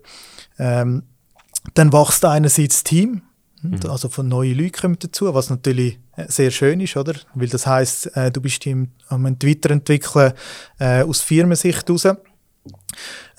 [0.59, 1.03] ähm,
[1.73, 3.21] dann wächst einerseits das Team,
[3.61, 3.79] mhm.
[3.89, 7.15] also von neuen Leuten kommen dazu, was natürlich äh, sehr schön ist, oder?
[7.33, 10.33] Weil das heißt, äh, du bist im, am Weiterentwickeln
[10.79, 12.07] äh, aus Firmensicht heraus.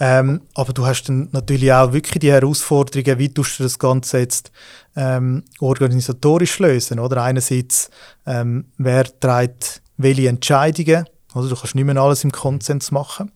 [0.01, 4.19] Ähm, aber du hast dann natürlich auch wirklich die Herausforderungen, wie tust du das Ganze
[4.19, 4.51] jetzt
[4.97, 7.23] ähm, organisatorisch lösen, oder?
[7.23, 7.91] Einerseits,
[8.27, 11.49] ähm, wer trägt welche Entscheidungen, oder?
[11.49, 13.31] Du kannst nicht mehr alles im Konsens machen.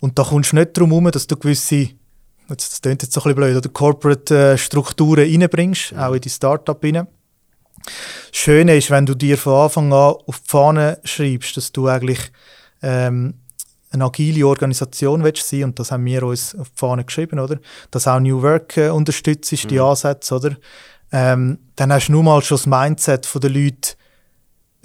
[0.00, 1.90] Und da kommst du nicht darum herum, dass du gewisse,
[2.48, 6.82] das klingt jetzt so ein bisschen blöd, oder Corporate-Strukturen äh, reinbringst, auch in die Startup
[6.82, 7.06] rein.
[7.84, 7.86] Das
[8.32, 12.18] Schöne ist, wenn du dir von Anfang an auf die Fahne schreibst, dass du eigentlich
[12.82, 13.34] ähm,
[13.90, 17.58] eine agile Organisation willst sein und das haben wir uns auf die Fahne geschrieben, oder?
[17.90, 19.82] Dass auch New Work äh, unterstützt, ist, die mhm.
[19.82, 20.56] Ansätze, oder?
[21.12, 23.94] Ähm, dann hast du nun mal schon das Mindset der Leute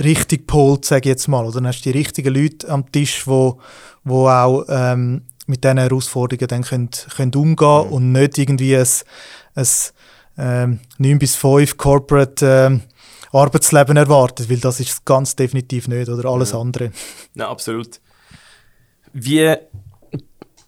[0.01, 1.55] richtig gepolt, sage ich jetzt mal, oder?
[1.55, 3.59] Dann hast du die richtigen Leute am Tisch, wo,
[4.03, 7.93] wo auch ähm, mit diesen Herausforderungen dann können, können umgehen mhm.
[7.93, 8.87] und nicht irgendwie ein,
[9.55, 9.67] ein
[10.37, 12.81] ähm, 9 bis 5 Corporate ähm,
[13.31, 16.59] Arbeitsleben erwartet, weil das ist ganz definitiv nicht, oder alles ja.
[16.59, 16.91] andere.
[17.35, 17.99] Ja, absolut.
[19.13, 19.55] Wie,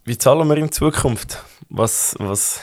[0.05, 1.43] wie zahlen wir in Zukunft?
[1.69, 2.59] Was, was,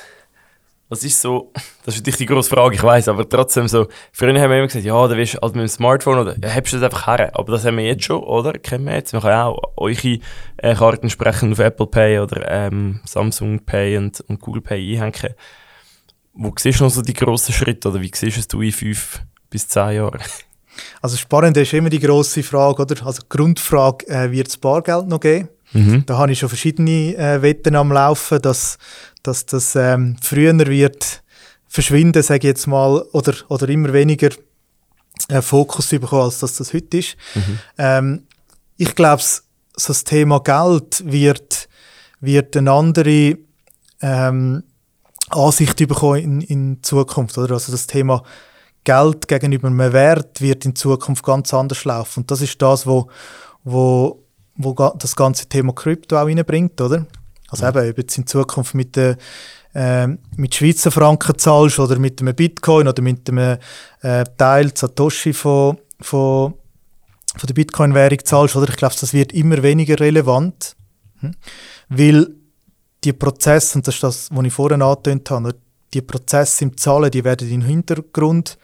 [0.91, 1.53] was ist so,
[1.85, 4.67] das ist natürlich die grosse Frage, ich weiß, aber trotzdem so, früher haben wir immer
[4.67, 7.07] gesagt, ja, da wirst du halt mit dem Smartphone oder ja, hebst du das einfach
[7.07, 7.31] her.
[7.35, 8.53] Aber das haben wir jetzt schon, oder?
[8.53, 9.13] Kennen wir jetzt.
[9.13, 10.19] Wir können auch eure
[10.59, 15.35] äh, Karten sprechen auf Apple Pay oder ähm, Samsung Pay und, und Google Pay einhängen.
[16.35, 19.23] Wo siehst du noch so die grossen Schritte oder wie siehst du es in fünf
[19.49, 20.21] bis zehn Jahren?
[21.03, 23.07] Also spannend ist immer die grosse Frage, oder?
[23.07, 25.49] Also die Grundfrage, äh, wird es Bargeld noch geben?
[25.73, 26.05] Mhm.
[26.07, 28.79] Da habe ich schon verschiedene äh, Wetten am Laufen, dass,
[29.23, 31.23] dass das ähm, früher wird
[31.69, 34.31] verschwinden, sage ich jetzt mal, oder, oder immer weniger
[35.29, 37.17] äh, Fokus bekommen, als dass das heute ist.
[37.35, 37.59] Mhm.
[37.79, 38.23] Ähm,
[38.77, 39.43] ich glaube, so
[39.87, 41.69] das Thema Geld wird,
[42.21, 43.37] wird eine andere
[44.01, 44.65] ähm,
[45.31, 47.39] Ansicht bekommen in, in Zukunft.
[47.39, 47.55] Oder?
[47.55, 48.23] Also das Thema
[48.85, 52.21] Geld gegenüber einem Wert wird in Zukunft ganz anders laufen.
[52.21, 53.11] Und das ist das, wo,
[53.63, 54.25] wo
[54.57, 57.07] wo das ganze Thema Krypto auch reinbringt, oder?
[57.49, 57.71] Also ja.
[57.71, 59.17] eben, ob jetzt in Zukunft mit, äh,
[60.37, 63.59] mit Schweizer Franken zahlst oder mit einem Bitcoin oder mit einem
[64.03, 66.55] äh, Teil Satoshi von, von,
[67.37, 68.69] von der Bitcoin-Währung zahlst, oder?
[68.69, 70.77] Ich glaube, das wird immer weniger relevant,
[71.21, 71.33] hm?
[71.89, 72.29] weil
[73.05, 75.55] die Prozesse, und das ist das, was ich vorhin angetönt habe,
[75.95, 78.59] die Prozesse im Zahlen, die werden in den Hintergrund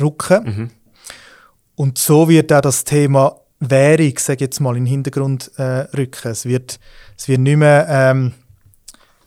[0.00, 0.44] rücken.
[0.44, 0.70] Mhm.
[1.74, 3.34] Und so wird auch das Thema
[3.70, 6.30] Währung, sage jetzt mal, in den Hintergrund äh, rücken.
[6.30, 6.78] Es wird,
[7.16, 8.32] es wird nicht mehr, ähm,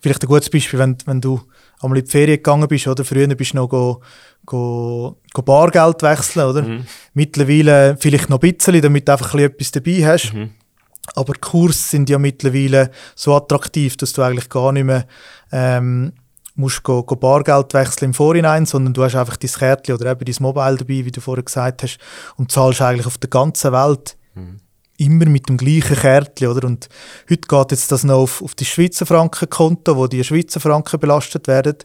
[0.00, 1.40] vielleicht ein gutes Beispiel, wenn, wenn du
[1.80, 3.04] einmal in die Ferien gegangen bist, oder?
[3.04, 4.02] Früher bist du noch go,
[4.44, 6.62] go, go Bargeld wechseln, oder?
[6.62, 6.86] Mhm.
[7.14, 10.34] Mittlerweile vielleicht noch ein bisschen, damit du einfach ein etwas dabei hast.
[10.34, 10.50] Mhm.
[11.14, 15.06] Aber die Kurse sind ja mittlerweile so attraktiv, dass du eigentlich gar nicht mehr
[15.52, 16.12] ähm,
[16.56, 20.24] musst go, go Bargeld wechseln im Vorhinein, sondern du hast einfach dein Kärtchen oder eben
[20.24, 21.98] dein Mobile dabei, wie du vorher gesagt hast,
[22.36, 24.60] und zahlst eigentlich auf der ganzen Welt mhm.
[24.98, 26.66] immer mit dem gleichen Kärtchen, oder?
[26.66, 26.88] Und
[27.28, 31.48] heute geht jetzt das noch auf, auf die Schweizer Frankenkonto, wo die Schweizer Franken belastet
[31.48, 31.78] werden.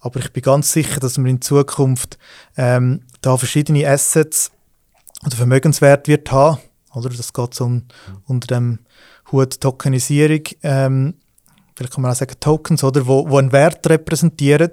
[0.00, 2.18] Aber ich bin ganz sicher, dass man in Zukunft
[2.56, 4.50] ähm, da verschiedene Assets
[5.26, 6.58] oder Vermögenswert wird haben,
[6.94, 7.10] oder?
[7.10, 7.82] Das geht so um,
[8.26, 8.78] unter dem
[9.32, 10.42] Hut Tokenisierung.
[10.62, 11.14] Ähm,
[11.74, 14.70] vielleicht kann man auch sagen Tokens, oder, wo, wo einen Wert repräsentieren.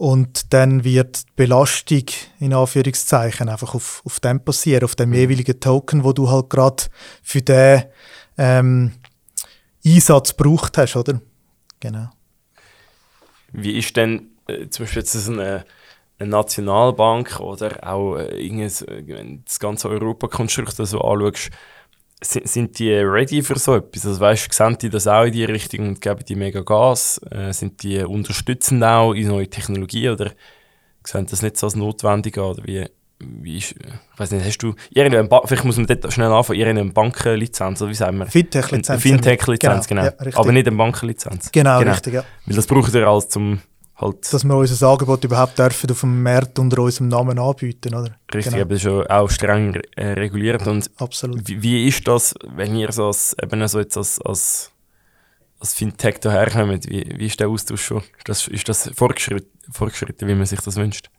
[0.00, 2.04] Und dann wird die Belastung
[2.38, 5.16] in Anführungszeichen einfach auf, auf dem passieren, auf dem mhm.
[5.16, 6.84] jeweiligen Token, wo du halt gerade
[7.22, 7.82] für den
[8.38, 8.92] ähm,
[9.84, 11.20] Einsatz gebraucht hast, oder?
[11.80, 12.08] Genau.
[13.52, 15.66] Wie ist denn äh, zum Beispiel jetzt eine,
[16.18, 21.50] eine Nationalbank oder auch äh, das ganze Europakonstrukt so anschaust,
[22.22, 24.06] sind, die ready für so etwas?
[24.06, 27.20] Also weißt, sehen die das auch in die Richtung und geben die mega Gas?
[27.30, 30.32] Äh, sind die unterstützend auch in neue Technologien oder
[31.04, 32.44] sehen das nicht so als notwendig an?
[32.44, 32.86] Oder wie,
[33.18, 36.92] wie ist, ich weiß nicht, hast du irgendeine, vielleicht muss man dort schnell anfangen, irgendeine
[36.92, 38.26] Bankenlizenz, oder wie sagen wir?
[38.26, 39.02] Fintech-Lizenz.
[39.02, 40.02] Fintech-Lizenz, genau.
[40.02, 40.26] genau.
[40.30, 41.50] Ja, Aber nicht eine Bankenlizenz.
[41.52, 42.24] Genau, genau, richtig, ja.
[42.46, 43.60] Weil das braucht ihr alles zum
[44.00, 44.32] halt...
[44.32, 48.16] Dass wir unser Angebot überhaupt dürfen auf dem Markt unter unserem Namen anbieten, oder?
[48.32, 48.62] Richtig, genau.
[48.62, 50.66] aber das ist schon auch streng äh, reguliert.
[50.66, 51.46] Und Absolut.
[51.46, 54.70] Wie, wie, ist das, wenn ihr so als, eben so jetzt als, als,
[55.58, 58.02] als Fintech daherkommt, wie, wie ist der Austausch schon?
[58.18, 61.10] Ist das, ist das fortgeschritten, fortgeschritten, wie man sich das wünscht?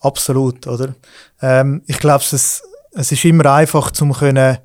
[0.00, 0.94] Absolut, oder?
[1.40, 4.58] Ähm, ich glaube, es, es ist immer einfach, zum können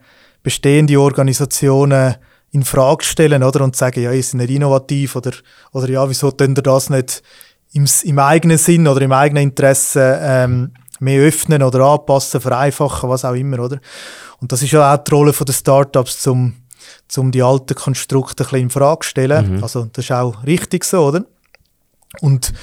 [0.44, 2.16] bestehende Organisationen
[2.52, 3.64] in Frage stellen, oder?
[3.64, 5.32] Und sagen, ja, ihr seid nicht innovativ, oder,
[5.72, 7.24] oder ja, wieso könnt ihr das nicht
[7.74, 13.26] im, im eigenen Sinn oder im eigenen Interesse ähm, mehr öffnen oder anpassen, vereinfachen, was
[13.26, 13.80] auch immer, oder?
[14.40, 16.54] Und das ist ja auch die Rolle der Startups, zum,
[17.08, 19.58] zum die alten Konstrukte ein bisschen in Frage stellen.
[19.58, 19.64] Mhm.
[19.64, 21.26] Also das ist auch richtig so, oder?
[22.20, 22.54] Und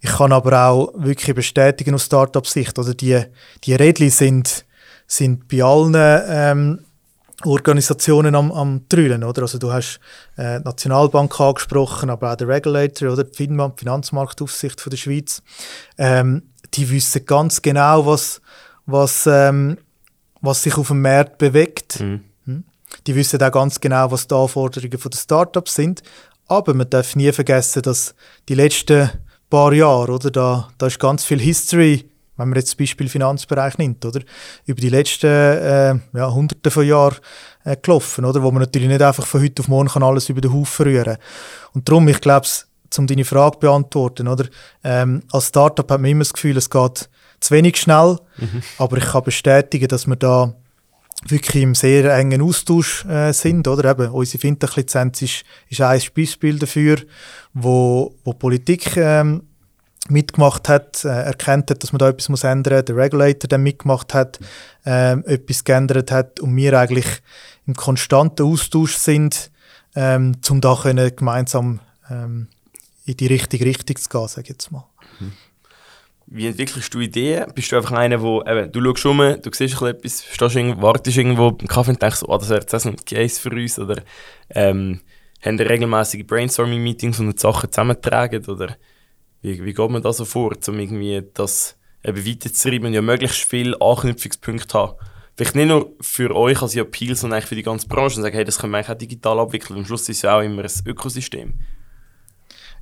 [0.00, 3.22] ich kann aber auch wirklich bestätigen aus Startup-Sicht, oder die,
[3.64, 4.66] die Rädchen sind,
[5.06, 6.84] sind bei allen ähm,
[7.44, 9.42] Organisationen am, am Trüllen, oder?
[9.42, 10.00] Also du hast
[10.36, 13.24] äh, die Nationalbank angesprochen, aber auch der Regulator, oder?
[13.24, 15.42] Die FINMA, die Finanzmarktaufsicht von der Schweiz.
[15.96, 16.42] Ähm,
[16.74, 18.40] die wissen ganz genau, was,
[18.86, 19.78] was, ähm,
[20.40, 22.00] was sich auf dem Markt bewegt.
[22.00, 22.24] Mhm.
[22.44, 22.64] Hm?
[23.06, 26.02] Die wissen auch ganz genau, was die Anforderungen der Startups sind.
[26.48, 28.14] Aber man darf nie vergessen, dass
[28.48, 29.10] die letzten
[29.48, 33.76] paar Jahre, oder, da, da ist ganz viel History wenn man jetzt zum Beispiel Finanzbereich
[33.78, 34.20] nimmt, oder?
[34.64, 37.16] Über die letzten äh, ja, Hunderte von Jahren
[37.64, 38.42] äh, gelaufen, oder?
[38.42, 41.18] Wo man natürlich nicht einfach von heute auf morgen kann alles über den Haufen rühren
[41.74, 42.46] Und darum, ich glaube,
[42.96, 44.46] um deine Frage zu beantworten, oder?
[44.82, 48.62] Ähm, als Startup hat man immer das Gefühl, es geht zu wenig schnell, mhm.
[48.78, 50.54] aber ich kann bestätigen, dass wir da
[51.26, 53.90] wirklich im sehr engen Austausch äh, sind, oder?
[53.90, 56.98] Eben, unsere Fintech-Lizenz ist, ist ein Beispiel dafür,
[57.52, 59.42] wo, wo Politik ähm,
[60.10, 63.62] mitgemacht hat, äh, erkannt hat, dass man da etwas muss ändern muss, der Regulator dann
[63.62, 64.38] mitgemacht hat,
[64.84, 67.06] äh, etwas geändert hat und wir eigentlich
[67.66, 69.50] im konstanten Austausch sind,
[69.94, 72.48] ähm, um da können gemeinsam ähm,
[73.04, 74.84] in die richtige Richtung zu gehen, sage ich jetzt mal.
[75.20, 75.32] Mhm.
[76.30, 77.50] Wie entwickelst du Ideen?
[77.54, 81.16] Bist du einfach einer, wo eben, du schaust um, du siehst etwas, stehst irgendwo, wartest
[81.16, 84.02] irgendwo beim Kaffee und denkst, oh, das wäre jetzt ein Case für uns oder
[84.50, 85.00] ähm,
[85.42, 88.76] haben regelmäßige Brainstorming-Meetings und Sachen zusammentragen oder
[89.42, 93.44] wie, wie geht man da so vor, um irgendwie das eben weiterzutreiben und ja möglichst
[93.44, 94.94] viele Anknüpfungspunkte haben?
[95.36, 98.34] Vielleicht nicht nur für euch als Appeal, sondern eigentlich für die ganze Branche und sagen,
[98.34, 99.78] hey, das können wir eigentlich auch digital abwickeln.
[99.78, 101.54] Am Schluss ist es ja auch immer ein Ökosystem.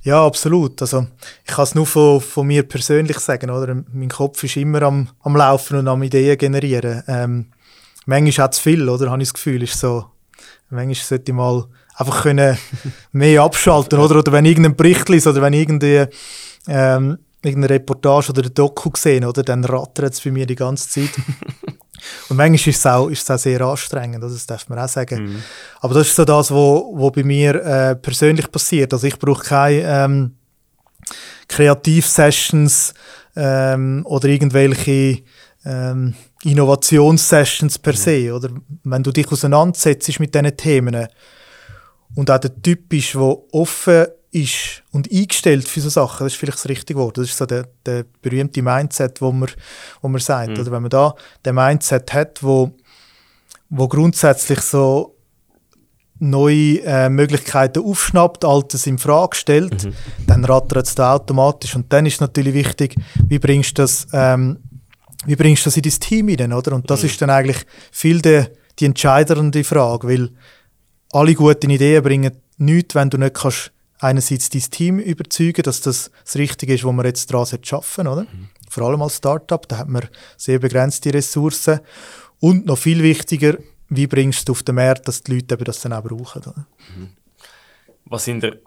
[0.01, 0.81] Ja, absolut.
[0.81, 1.05] Also
[1.45, 3.83] ich kann es nur von, von mir persönlich sagen, oder?
[3.91, 7.03] Mein Kopf ist immer am, am Laufen und am Ideen generieren.
[7.07, 7.51] Ähm,
[8.05, 9.11] manchmal hat es viel, oder?
[9.11, 10.05] Habe ich das Gefühl, ist so.
[10.69, 11.65] Manchmal sollte ich mal
[11.95, 12.57] einfach können
[13.11, 14.17] mehr abschalten, oder?
[14.17, 16.05] Oder wenn irgendein Bericht liest oder wenn irgendwie
[16.67, 20.89] ähm, irgendeine Reportage oder ein Doku gesehen, oder, dann rattert es bei mir die ganze
[20.89, 21.11] Zeit.
[22.29, 25.23] Und manchmal ist es auch, ist es auch sehr anstrengend, das darf man auch sagen.
[25.23, 25.43] Mhm.
[25.81, 28.93] Aber das ist so das, was wo, wo bei mir äh, persönlich passiert.
[28.93, 30.35] Also ich brauche keine ähm,
[31.47, 32.93] Kreativ-Sessions
[33.35, 35.23] ähm, oder irgendwelche
[35.65, 37.97] ähm, Innovationssessions per mhm.
[37.97, 38.33] se.
[38.33, 38.49] Oder
[38.83, 41.07] wenn du dich auseinandersetzt mit diesen Themen
[42.15, 44.05] und auch der Typ ist, der offen
[44.37, 47.17] ist und eingestellt für so Sachen, das ist vielleicht das richtige Wort.
[47.17, 49.49] Das ist so der, der berühmte Mindset, wo man,
[50.01, 50.51] wo man sagt.
[50.51, 50.59] Mhm.
[50.59, 52.71] Oder wenn man da den Mindset hat, wo,
[53.69, 55.15] wo grundsätzlich so
[56.19, 59.93] neue äh, Möglichkeiten aufschnappt, Altes in Frage stellt, mhm.
[60.25, 61.75] dann rattert es da automatisch.
[61.75, 62.95] Und dann ist natürlich wichtig,
[63.27, 64.57] wie bringst du das, ähm,
[65.25, 66.73] wie bringst du das in dein Team hinein, oder?
[66.73, 67.09] Und das mhm.
[67.09, 68.45] ist dann eigentlich viel die,
[68.79, 70.29] die entscheidende Frage, weil
[71.11, 76.11] alle guten Ideen bringen nichts, wenn du nicht kannst einerseits dein Team überzeugen, dass das
[76.23, 78.23] das Richtige ist, was wir jetzt daran schaffen, oder?
[78.23, 78.49] Mhm.
[78.69, 81.79] Vor allem als Startup, da hat man sehr begrenzte Ressourcen.
[82.39, 83.57] Und noch viel wichtiger,
[83.89, 86.41] wie bringst du auf den Markt, dass die Leute eben das dann auch brauchen.
[86.41, 86.67] Oder?
[86.95, 87.09] Mhm.
[88.05, 88.57] Was sind der,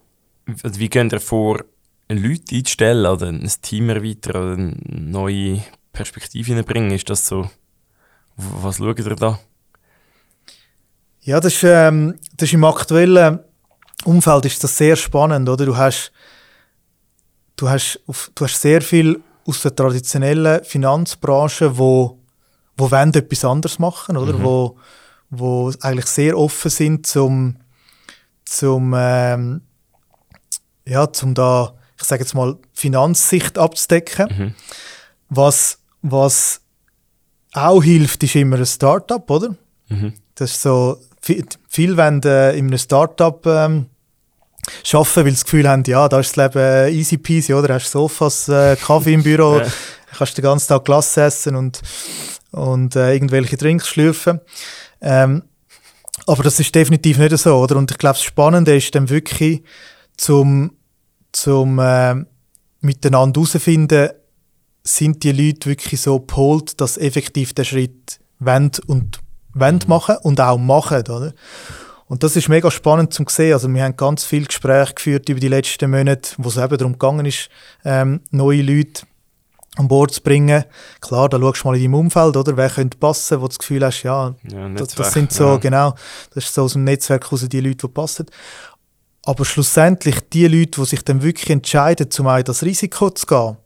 [0.46, 1.64] wie gehen ihr vor,
[2.08, 5.62] Leute einzustellen oder ein Team erweitern oder neue
[5.92, 6.90] Perspektiven bringen?
[6.90, 7.48] Ist das so,
[8.36, 9.38] was schaut ihr da?
[11.22, 13.40] Ja, das ist, ähm, das ist im aktuellen
[14.04, 15.66] Umfeld ist das sehr spannend, oder?
[15.66, 16.12] Du hast,
[17.56, 18.00] du hast,
[18.34, 22.18] du hast sehr viel aus der traditionellen Finanzbranche, wo,
[22.76, 24.34] wo wollen etwas anderes machen, oder?
[24.34, 24.44] Mhm.
[24.44, 24.78] Wo,
[25.30, 27.56] wo eigentlich sehr offen sind zum,
[28.44, 29.62] zum, ähm,
[30.86, 34.28] ja, zum da, ich sage jetzt mal, Finanzsicht abzudecken.
[34.36, 34.54] Mhm.
[35.28, 36.60] Was, was
[37.52, 39.54] auch hilft, ist immer ein Startup, oder?
[39.88, 40.14] Mhm.
[40.34, 43.86] Das ist so, viel, viel wollen äh, in einem Startup ähm,
[44.92, 47.68] arbeiten, weil sie das Gefühl haben, ja, da ist das Leben easy peasy, oder?
[47.68, 49.66] Du hast Sofas, äh, Kaffee im Büro, ja.
[50.16, 51.80] kannst den ganzen Tag Glas essen und,
[52.52, 54.40] und äh, irgendwelche Drinks schlürfen.
[55.00, 55.42] Ähm,
[56.26, 57.76] aber das ist definitiv nicht so, oder?
[57.76, 59.62] Und ich glaube, das Spannende ist dann wirklich,
[60.16, 60.72] zum,
[61.32, 62.14] zum äh,
[62.80, 64.10] miteinander herausfinden,
[64.82, 69.19] sind die Leute wirklich so gepolt, dass effektiv der Schritt wollen und
[69.54, 71.32] wollen machen und auch machen, oder?
[72.06, 73.52] Und das ist mega spannend zu sehen.
[73.52, 76.94] Also wir haben ganz viele Gespräche geführt über die letzten Monate, wo es eben darum
[76.94, 77.48] gegangen ist,
[77.84, 79.02] ähm, neue Leute
[79.76, 80.64] an Bord zu bringen.
[81.00, 82.56] Klar, da schaust du mal in deinem Umfeld, oder?
[82.56, 85.56] Wer könnte passen, wo du das Gefühl hast, ja, ja das, das, sind so, ja.
[85.58, 85.94] genau,
[86.34, 88.26] das ist so aus dem Netzwerk raus die Leute, die passen.
[89.24, 93.56] Aber schlussendlich, die Leute, die sich dann wirklich entscheiden, um auch das Risiko zu gehen,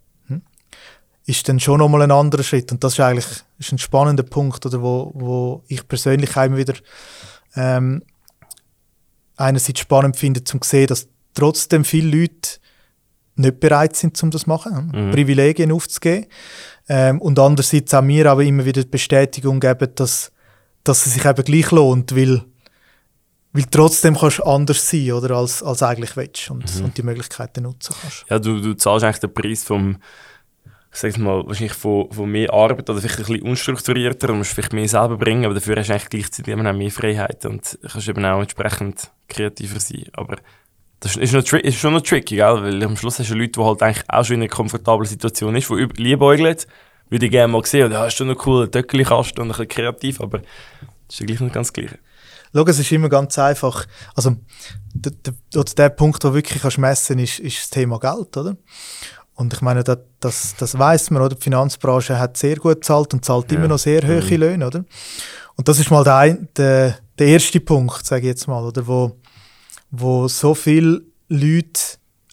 [1.26, 2.70] ist dann schon nochmal ein anderer Schritt.
[2.72, 3.26] Und das ist eigentlich
[3.58, 6.74] ist ein spannender Punkt, oder, wo, wo ich persönlich immer wieder
[7.56, 8.02] ähm,
[9.36, 12.58] einerseits spannend finde, um zu sehen, dass trotzdem viele Leute
[13.36, 15.10] nicht bereit sind, um das zu machen, mhm.
[15.10, 16.26] Privilegien aufzugeben.
[16.88, 20.30] Ähm, und andererseits auch mir aber immer wieder die Bestätigung geben, dass,
[20.84, 22.44] dass es sich eben gleich lohnt, weil,
[23.52, 26.84] weil trotzdem kannst du anders sein, oder, als, als eigentlich willst und, mhm.
[26.84, 28.26] und die Möglichkeiten nutzen kannst.
[28.28, 29.96] Ja, du, du zahlst eigentlich den Preis vom
[30.94, 34.52] ich sage mal, wahrscheinlich von, von mehr Arbeit oder vielleicht ein bisschen unstrukturierter und musst
[34.52, 38.08] vielleicht mehr selber bringen, aber dafür hast du eigentlich gleichzeitig immer mehr Freiheit und kannst
[38.08, 40.04] eben auch entsprechend kreativer sein.
[40.12, 40.36] Aber
[41.00, 42.62] das ist, schon noch tricky, gell?
[42.62, 45.56] weil am Schluss hast du Leute, die halt eigentlich auch schon in einer komfortablen Situation
[45.56, 46.56] ist, die liebäugeln,
[47.10, 50.20] würde ich gerne mal sehen, ja, hast du noch cool, Töckeli-Kasten und ein bisschen kreativ,
[50.20, 50.48] aber das
[51.10, 51.98] ist ja gleich nicht ganz das Gleiche.
[52.54, 53.84] Schau, es ist immer ganz einfach.
[54.14, 54.36] Also,
[54.94, 55.12] der,
[55.52, 58.56] der, der Punkt, wirklich kannst messen kannst, ist, ist das Thema Geld, oder?
[59.34, 61.34] Und ich meine, das, das, das weiß man, oder?
[61.34, 63.58] Die Finanzbranche hat sehr gut gezahlt und zahlt ja.
[63.58, 64.36] immer noch sehr hohe mhm.
[64.36, 64.84] Löhne, oder?
[65.56, 68.86] Und das ist mal der, der, der erste Punkt, sage ich jetzt mal, oder?
[68.86, 69.16] Wo,
[69.90, 71.80] wo so viele Leute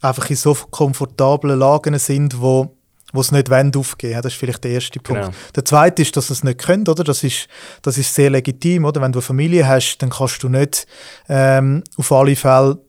[0.01, 2.77] einfach in so komfortablen Lagen sind, wo
[3.13, 4.21] wo es nicht wollen, aufgeben.
[4.21, 5.21] Das ist vielleicht der erste Punkt.
[5.21, 5.35] Genau.
[5.55, 7.03] Der zweite ist, dass sie es nicht können, oder?
[7.03, 7.47] Das ist,
[7.81, 9.01] das ist sehr legitim, oder?
[9.01, 10.87] Wenn du eine Familie hast, dann kannst du nicht
[11.27, 12.79] ähm, auf alle Fälle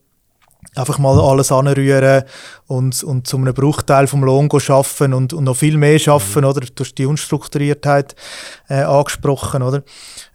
[0.75, 2.25] einfach mal alles anrühren
[2.67, 6.49] und, und zu einem Bruchteil vom Lohn schaffen und, und noch viel mehr schaffen, mhm.
[6.49, 6.61] oder?
[6.61, 8.15] Du hast die Unstrukturiertheit
[8.69, 9.83] äh, angesprochen, oder?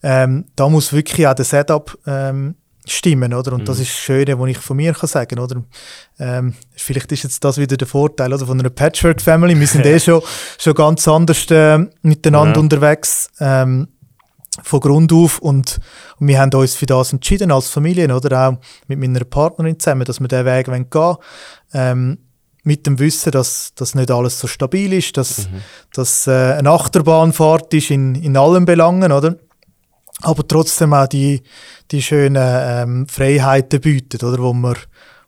[0.03, 3.53] Ähm, da muss wirklich auch der Setup ähm, stimmen, oder?
[3.53, 3.65] Und mhm.
[3.65, 5.63] das ist das Schöne, was ich von mir kann sagen, oder?
[6.19, 8.45] Ähm, vielleicht ist jetzt das wieder der Vorteil, oder?
[8.45, 9.59] Von einer Patchwork-Family.
[9.59, 10.21] Wir sind eh schon,
[10.59, 12.61] schon ganz anders äh, miteinander ja.
[12.61, 13.29] unterwegs.
[13.39, 13.87] Ähm,
[14.63, 15.79] von Grund auf und,
[16.19, 20.05] und, wir haben uns für das entschieden als Familie oder auch mit meiner Partnerin zusammen,
[20.05, 21.17] dass wir diesen Weg gehen wollen.
[21.73, 22.17] Ähm,
[22.63, 25.61] mit dem Wissen, dass, dass nicht alles so stabil ist, dass, mhm.
[25.93, 29.37] dass äh, eine Achterbahnfahrt ist in, in allen Belangen, oder?
[30.21, 31.43] Aber trotzdem auch die,
[31.91, 34.39] die schönen ähm, Freiheiten bietet, oder?
[34.39, 34.75] Wo man,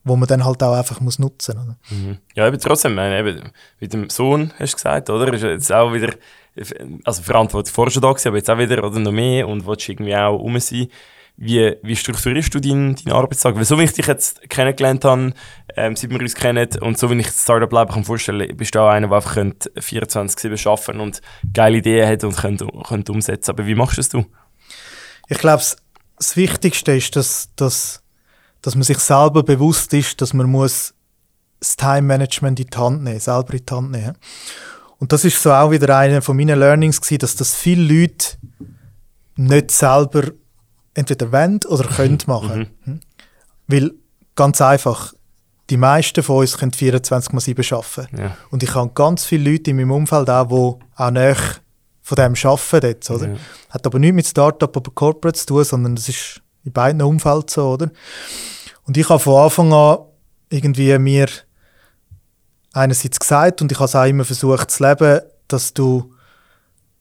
[0.04, 1.98] wo man dann halt auch einfach muss nutzen muss.
[1.98, 2.18] Mhm.
[2.36, 5.34] Ja, eben trotzdem, eben, mit dem Sohn hast du gesagt, oder?
[5.34, 6.14] Ist jetzt auch wieder
[7.04, 10.16] also Verantwortung vorher schon da aber jetzt auch wieder oder noch mehr und willst irgendwie
[10.16, 10.88] auch rum sein.
[11.42, 13.56] Wie, wie strukturierst du deinen, deinen Arbeitstag?
[13.56, 15.34] Weil so wie ich dich jetzt kennengelernt habe,
[15.78, 18.80] ähm, seit wir uns kennen und so wie ich das Startup-Leben vorstellen kann, bist du
[18.80, 21.22] auch einer, der einfach 24-7 arbeiten und
[21.54, 24.26] geile Ideen hat und könnte, könnte umsetzen Aber wie machst du du?
[25.30, 25.64] Ich glaube,
[26.18, 28.04] das Wichtigste ist, dass, dass,
[28.62, 30.94] dass man sich selber bewusst ist, dass man muss
[31.62, 34.18] das Time-Management in die Hand nehmen, selber in die Hand nehmen.
[35.00, 38.38] Und das ist so auch wieder eine von meinen Learnings gewesen, dass das viele Leute
[39.36, 40.32] nicht selber
[40.94, 42.70] entweder wollen oder können machen.
[42.84, 43.00] Mhm.
[43.68, 43.92] Weil,
[44.36, 45.14] ganz einfach,
[45.70, 48.18] die meisten von uns können 24 mal 7 arbeiten.
[48.18, 48.38] Ja.
[48.50, 51.38] Und ich habe ganz viele Leute in meinem Umfeld auch, die auch näher
[52.02, 53.28] von dem arbeiten jetzt, oder?
[53.30, 53.36] Ja.
[53.70, 57.48] Hat aber nichts mit Startup oder Corporate zu tun, sondern das ist in beiden Umfelden
[57.48, 57.92] so, oder?
[58.86, 60.00] Und ich habe von Anfang an
[60.50, 61.28] irgendwie mir
[62.74, 66.14] einerseits gesagt und ich habe es auch immer versucht zu leben, dass du,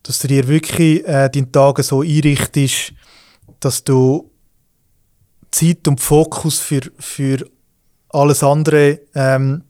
[0.03, 2.93] dass du dir wirklich äh, deinen Tag so einrichtest,
[3.61, 4.31] dass du
[5.51, 7.49] Zeit und Fokus für, für
[8.11, 9.65] alles andere ähm,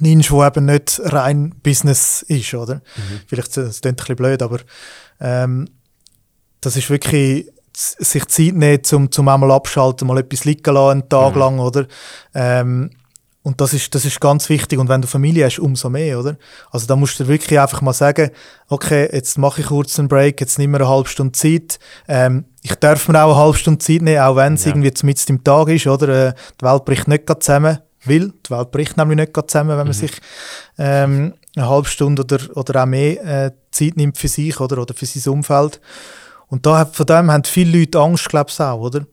[0.00, 2.82] nimmst, wo eben nicht rein Business ist, oder?
[3.26, 4.58] Vielleicht das klingt ein bisschen blöd, aber
[5.20, 5.68] ähm,
[6.60, 11.08] das ist wirklich sich Zeit nehmen, zum, zum einmal abschalten, mal etwas liegen lassen, einen
[11.08, 11.38] Tag Mhm.
[11.40, 11.86] lang, oder?
[12.34, 12.90] Ähm,
[13.46, 14.76] und das ist, das ist ganz wichtig.
[14.80, 16.36] Und wenn du Familie hast, umso mehr, oder?
[16.72, 18.32] Also da musst du wirklich einfach mal sagen,
[18.68, 21.78] okay, jetzt mache ich kurz einen Break, jetzt nimm mir eine halbe Stunde Zeit.
[22.08, 24.72] Ähm, ich darf mir auch eine halbe Stunde Zeit nehmen, auch wenn es Ja.
[24.72, 26.08] irgendwie mitten im Tag ist, oder?
[26.30, 27.78] Äh, die Welt bricht nicht gerade zusammen.
[28.04, 30.10] Weil die Welt bricht nämlich nicht gerade zusammen, wenn man sich
[30.76, 34.92] ähm, eine halbe Stunde oder, oder auch mehr äh, Zeit nimmt für sich oder, oder
[34.92, 35.80] für sein Umfeld.
[36.48, 39.06] Und da, von dem haben viele Leute Angst, glaube ich, auch, oder?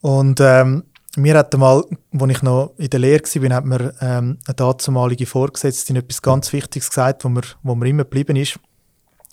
[0.00, 0.84] Und ähm,
[1.18, 1.84] mir hat einmal,
[2.18, 6.52] als ich noch in der Lehre war, hat mir ähm, eine dazumalige Vorgesetzte etwas ganz
[6.52, 8.58] Wichtiges gesagt, wo mir, wo mir immer geblieben ist,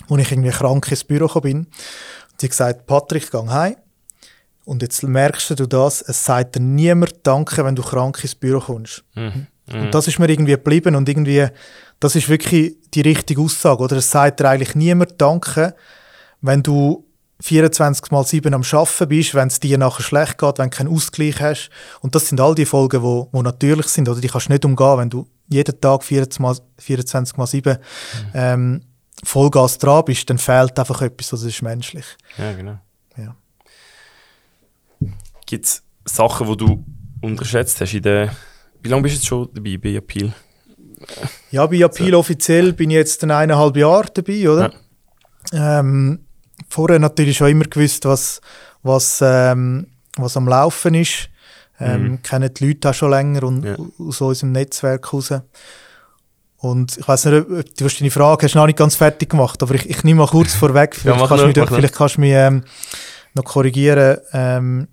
[0.09, 1.57] als ich irgendwie krank ins Büro gekommen bin.
[1.59, 3.75] Und sie hat gesagt, Patrick, geh heim.
[4.65, 8.59] Und jetzt merkst du das, es sagt dir niemand Danke, wenn du krank ins Büro
[8.59, 9.03] kommst.
[9.13, 9.47] Mhm.
[9.71, 11.47] Und das ist mir irgendwie geblieben und irgendwie,
[11.99, 13.97] das ist wirklich die richtige Aussage, oder?
[13.97, 15.75] Es sagt dir eigentlich niemand Danke,
[16.41, 17.04] wenn du
[17.45, 20.91] 24 mal 7 am Arbeiten bist, wenn es dir nachher schlecht geht, wenn du keinen
[20.91, 21.69] Ausgleich hast.
[22.01, 24.19] Und das sind all die Folgen, wo, wo natürlich sind, oder?
[24.19, 27.77] Die kannst du nicht umgehen, wenn du jeden Tag 24 mal, 24 mal 7
[28.33, 28.81] ähm,
[29.23, 32.05] Vollgas dran bist, dann fehlt einfach etwas, das ist menschlich.
[32.39, 32.79] Ja, genau.
[33.15, 33.35] Ja.
[35.45, 36.83] Gibt es Sachen, die du
[37.21, 38.35] unterschätzt hast in der...
[38.81, 40.33] Wie lange bist du jetzt schon dabei bei Appeal?
[41.51, 44.73] Ja, bei Appeal offiziell bin ich jetzt eineinhalb Jahre dabei, oder?
[45.53, 46.24] Ähm,
[46.75, 48.41] vorher natürlich schon immer gewusst, was,
[48.83, 51.29] was, ähm, was am Laufen ist.
[51.79, 52.21] Ähm, Mhm.
[52.21, 53.75] Kennen die Leute auch schon länger und Ja.
[53.99, 55.33] aus unserem Netzwerk raus.
[56.57, 59.61] Und ich weiß nicht, ob du hast deine Frage hast noch nicht ganz fertig gemacht,
[59.61, 60.95] aber ich, ich nehme mal kurz vorweg.
[60.95, 62.63] Vielleicht mach kannst, du mich, vielleicht kannst du mich ähm,
[63.33, 64.87] noch korrigieren, ähm,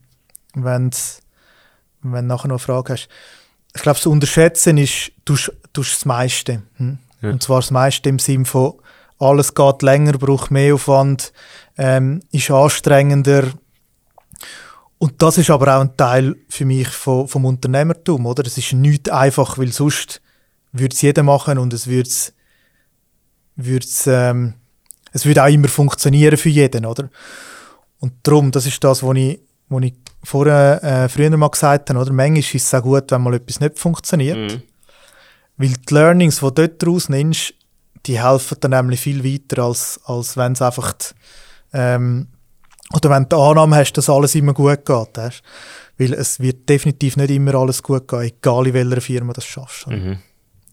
[0.55, 3.09] wenn du nachher noch eine Frage hast.
[3.75, 6.63] Ich glaube, das Unterschätzen ist, du hast das meiste.
[6.77, 6.99] Hm?
[7.23, 7.31] Ja.
[7.31, 8.75] Und zwar das meiste im Sinn von,
[9.23, 11.33] alles geht länger, braucht mehr Aufwand,
[11.79, 13.45] ähm, ist anstrengender.
[14.99, 18.45] Und das ist aber auch ein Teil für mich von, vom Unternehmertum, oder?
[18.47, 20.21] Es ist nicht einfach, weil sonst
[20.73, 24.55] würde es jeder machen und es würde es, ähm,
[25.13, 27.11] es würde auch immer funktionieren für jeden, oder?
[27.99, 29.95] Und darum, das ist das, was ich, was ich
[30.25, 32.13] vorher, äh, früher mal gesagt habe, oder?
[32.13, 34.53] Manchmal ist es auch gut, wenn mal etwas nicht funktioniert.
[34.53, 34.63] Mhm.
[35.57, 37.55] Weil die Learnings, die du dort daraus nimmst,
[38.07, 41.07] die helfen dir nämlich viel weiter, als, als wenn es einfach, die,
[41.73, 42.29] ähm,
[42.93, 45.17] oder wenn du die Annahme hast, dass alles immer gut geht.
[45.17, 45.43] Weißt?
[45.99, 49.47] Weil es wird definitiv nicht immer alles gut gehen, egal in welcher Firma du das
[49.47, 49.87] schaffst.
[49.87, 50.19] Mhm.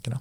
[0.04, 0.20] Genau.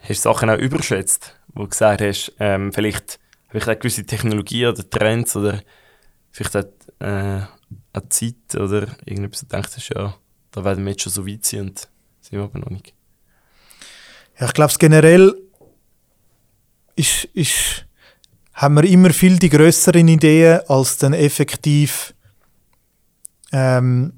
[0.00, 3.18] Hast du Sachen auch überschätzt, wo du gesagt hast, ähm, vielleicht
[3.48, 5.62] habe ich auch gewisse Technologien oder Trends oder
[6.30, 6.64] vielleicht auch,
[7.00, 7.42] äh,
[7.92, 10.14] auch Zeit oder irgendetwas, du denkst, ja,
[10.50, 11.88] da werden wir jetzt schon so weit sein und
[12.20, 12.94] sind wir aber noch nicht.
[14.40, 15.34] Ja, ich glaube, generell
[16.96, 17.86] ist, ist,
[18.54, 22.14] haben wir immer viel die größeren Ideen, als dann effektiv
[23.52, 24.12] ähm,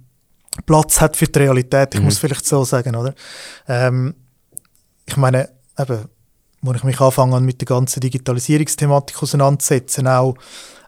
[0.66, 1.94] Platz hat für die Realität.
[1.94, 2.06] Ich Mhm.
[2.06, 3.14] muss vielleicht so sagen, oder?
[3.68, 4.14] Ähm,
[5.06, 5.48] ich meine,
[5.78, 6.08] eben,
[6.62, 10.34] wo ich mich anfange an mit der ganzen Digitalisierungsthematik auseinanderzusetzen, auch,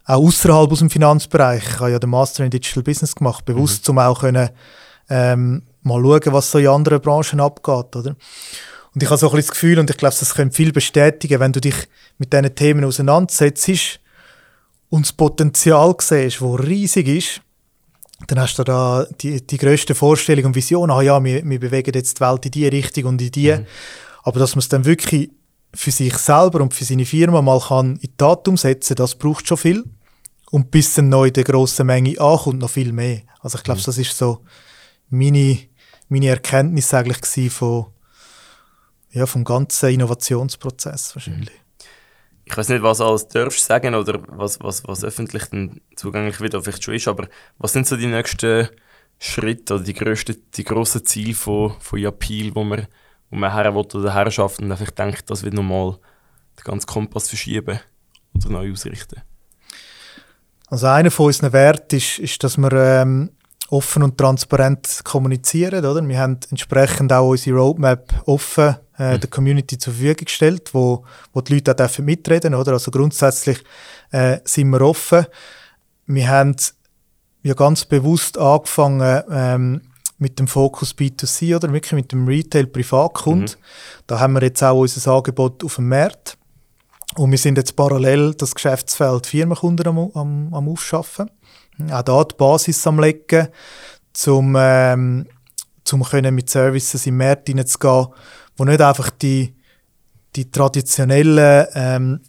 [0.05, 1.63] auch außerhalb aus dem Finanzbereich.
[1.65, 4.51] Ich habe ja den Master in Digital Business gemacht, bewusst, um auch können,
[5.09, 8.17] ähm, mal schauen, was so in anderen Branchen abgeht, oder?
[8.95, 11.41] Und ich habe so ein bisschen das Gefühl, und ich glaube, das können viel bestätigen,
[11.41, 11.77] wenn du dich
[12.19, 14.01] mit diesen Themen auseinandersetzt
[14.91, 17.41] und das Potenzial siehst, das riesig ist,
[18.27, 21.93] dann hast du da die, die grösste Vorstellung und Vision, ah ja, wir, wir bewegen
[21.95, 23.57] jetzt die Welt in die Richtung und in die.
[24.23, 25.31] Aber dass man es dann wirklich
[25.75, 29.49] für sich selber und für seine Firma mal kann in die Tat umsetzen, das braucht
[29.49, 29.85] schon viel.
[30.51, 33.23] Und bis dann neu in der grossen Menge ankommt, noch viel mehr.
[33.41, 34.41] Also ich glaube, das ist so
[35.09, 35.59] meine,
[36.09, 37.87] meine Erkenntnis eigentlich von,
[39.13, 41.53] ja, vom ganzen Innovationsprozess wahrscheinlich.
[42.45, 46.55] Ich weiß nicht, was alles darfst sagen oder was, was, was öffentlich dann zugänglich wird,
[46.55, 48.69] oder vielleicht schon ist, aber was sind so die nächsten
[49.19, 52.89] Schritte oder die grössten, die grossen Ziele von, von Appeal, wo man,
[53.31, 55.99] wo man her will oder her schafft und einfach denkt, das wird nochmal
[56.59, 57.79] den ganzen Kompass verschieben
[58.35, 59.23] oder neu ausrichten?
[60.67, 63.31] Also einer von unseren Werten ist, ist dass wir ähm,
[63.69, 65.85] offen und transparent kommunizieren.
[65.85, 66.07] Oder?
[66.07, 71.41] Wir haben entsprechend auch unsere Roadmap offen äh, der Community zur Verfügung gestellt, wo, wo
[71.41, 72.73] die Leute auch dürfen mitreden oder?
[72.73, 73.59] Also grundsätzlich
[74.11, 75.27] äh, sind wir offen.
[76.07, 76.57] Wir haben
[77.43, 79.81] ja ganz bewusst angefangen ähm,
[80.19, 83.59] mit dem Fokus B2C oder wirklich mit dem Retail Privatkund.
[83.59, 83.63] Mhm.
[84.07, 86.39] Da haben wir jetzt auch unser Angebot auf dem Markt.
[87.17, 91.31] Und wir sind jetzt parallel das Geschäftsfeld Firmenkunden am, am, am Aufschaffen.
[91.91, 93.49] Auch da die Basis am Legen,
[94.27, 95.27] um ähm,
[95.85, 98.07] zum können mit Services im Markt hineinzugehen,
[98.57, 99.55] wo nicht einfach die,
[100.37, 102.21] die traditionellen ähm,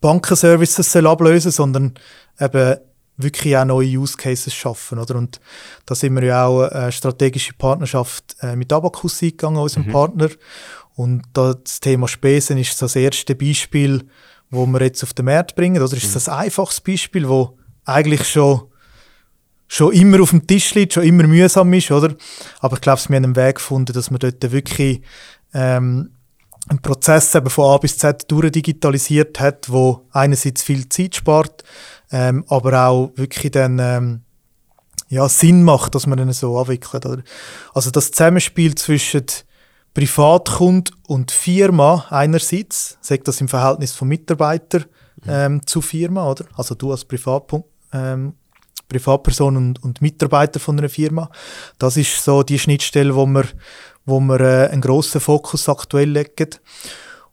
[0.00, 1.94] Bankenservices ablösen sondern
[2.38, 2.76] eben
[3.16, 4.98] wirklich auch neue Use Cases schaffen.
[4.98, 5.16] Oder?
[5.16, 5.40] Und
[5.86, 9.92] da sind wir ja auch eine strategische Partnerschaft äh, mit Abacus eingegangen, unserem mhm.
[9.92, 10.28] Partner.
[10.94, 14.06] Und das Thema Spesen ist das erste Beispiel,
[14.50, 15.82] wo wir jetzt auf den Markt bringen.
[15.82, 16.14] Oder ist mhm.
[16.14, 18.62] das ein einfaches Beispiel, wo eigentlich schon
[19.72, 22.12] schon immer auf dem Tisch liegt, schon immer mühsam ist, oder?
[22.58, 25.00] Aber ich glaube, wir haben einen Weg gefunden, dass wir dort wirklich
[25.54, 26.10] ähm,
[26.68, 31.64] einen Prozess eben von A bis Z durchdigitalisiert hat, wo einerseits viel Zeit spart,
[32.12, 34.20] ähm, aber auch wirklich dann ähm,
[35.08, 37.06] ja, Sinn macht, dass man ihn so abwickelt.
[37.06, 37.22] Oder?
[37.74, 39.26] Also das Zusammenspiel zwischen
[39.92, 44.82] Privatkund und Firma einerseits, sagt das im Verhältnis von Mitarbeiter
[45.26, 46.44] ähm, zu Firma, oder?
[46.54, 48.34] Also du als Privatpunkt, ähm,
[48.88, 51.30] Privatperson und, und Mitarbeiter von einer Firma.
[51.78, 53.44] Das ist so die Schnittstelle, wo wir,
[54.04, 56.50] wo wir äh, einen grossen Fokus aktuell legen.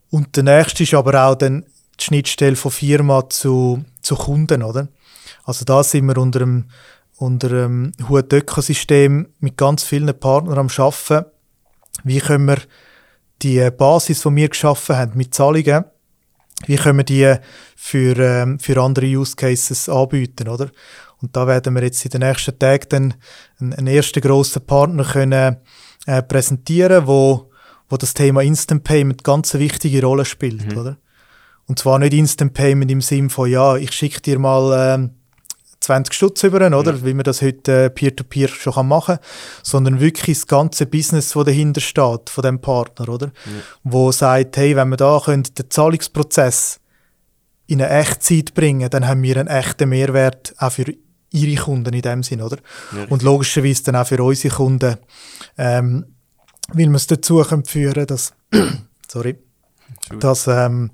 [0.09, 1.65] Und der nächste ist aber auch dann
[1.99, 4.88] die Schnittstelle von Firma zu, zu Kunden, oder?
[5.43, 6.65] Also da sind wir unter einem,
[7.18, 11.26] unter einem Hut Ökosystem mit ganz vielen Partnern am Arbeiten.
[12.03, 12.57] Wie können wir
[13.41, 15.86] die Basis, die wir geschaffen haben, mit Zahlungen,
[16.65, 17.36] wie können wir die
[17.76, 20.70] für, ähm, für andere Use Cases anbieten, oder?
[21.22, 23.13] Und da werden wir jetzt in den nächsten Tagen dann
[23.59, 25.57] einen, einen ersten grossen Partner können,
[26.08, 27.51] äh, präsentieren, wo,
[27.89, 30.78] wo das Thema Instant Payment ganz eine wichtige Rolle spielt, mhm.
[30.78, 30.97] oder?
[31.68, 35.10] Und zwar nicht Instant Payment im Sinne von, ja, ich schicke dir mal ähm,
[35.82, 36.93] 20 Stutz über, oder?
[36.93, 37.05] Ja.
[37.05, 39.26] Wie man das heute äh, Peer-to-Peer -peer schon machen kann,
[39.64, 43.28] sondern wirklich das ganze Business, das dahinter steht, von dem Partner, oder?
[43.28, 43.51] Ja.
[43.84, 46.80] Wo sagt, hey, wenn wir da können, den Zahlungsprozess
[47.68, 50.86] in eine Echtzeit bringen, dann haben wir einen echten Mehrwert auch für
[51.32, 52.57] ihre Kunden in dem Sinn, oder?
[52.95, 53.05] Ja.
[53.09, 54.97] Und logischerweise dann auch für unsere Kunden,
[55.57, 56.05] ähm,
[56.69, 58.34] weil wir es dazu können führen, dass,
[59.07, 59.38] sorry,
[60.19, 60.91] dass, ähm,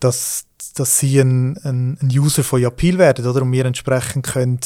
[0.00, 3.42] dass, dass sie ein, ein, ein User von Yapil werden, oder?
[3.42, 4.60] Und wir entsprechend können,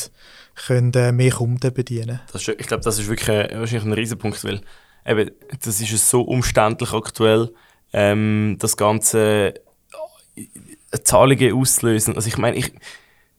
[0.66, 2.20] können äh, mehr Kunden bedienen.
[2.32, 4.60] Ist, ich glaube, das ist wirklich ein, wahrscheinlich ein Riesenpunkt, weil
[5.06, 5.30] eben,
[5.62, 7.50] das ist so umständlich aktuell,
[7.92, 9.54] ähm, das ganze
[10.36, 12.14] äh, Zahlungen auszulösen.
[12.16, 12.72] Also ich meine, ich,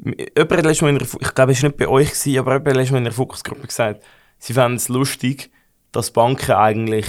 [0.03, 2.53] Jemand hat letztes Mal in einer, ich glaube, es war nicht bei euch, gewesen, aber
[2.53, 4.03] jemand hat letztes Mal in einer Fokusgruppe gesagt,
[4.37, 5.51] sie fänden es lustig,
[5.91, 7.07] dass Banken eigentlich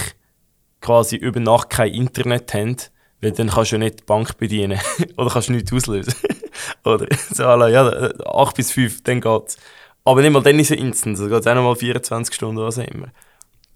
[0.79, 2.77] quasi über Nacht kein Internet haben,
[3.21, 4.79] weil dann kannst du ja nicht die Bank bedienen
[5.17, 6.13] oder kannst du nichts auslösen.
[6.85, 9.57] oder so, ja, 8 bis 5, dann geht's.
[10.05, 12.57] Aber nicht mal dann ist es instant, dann geht es auch noch mal 24 Stunden
[12.57, 13.07] oder was auch immer.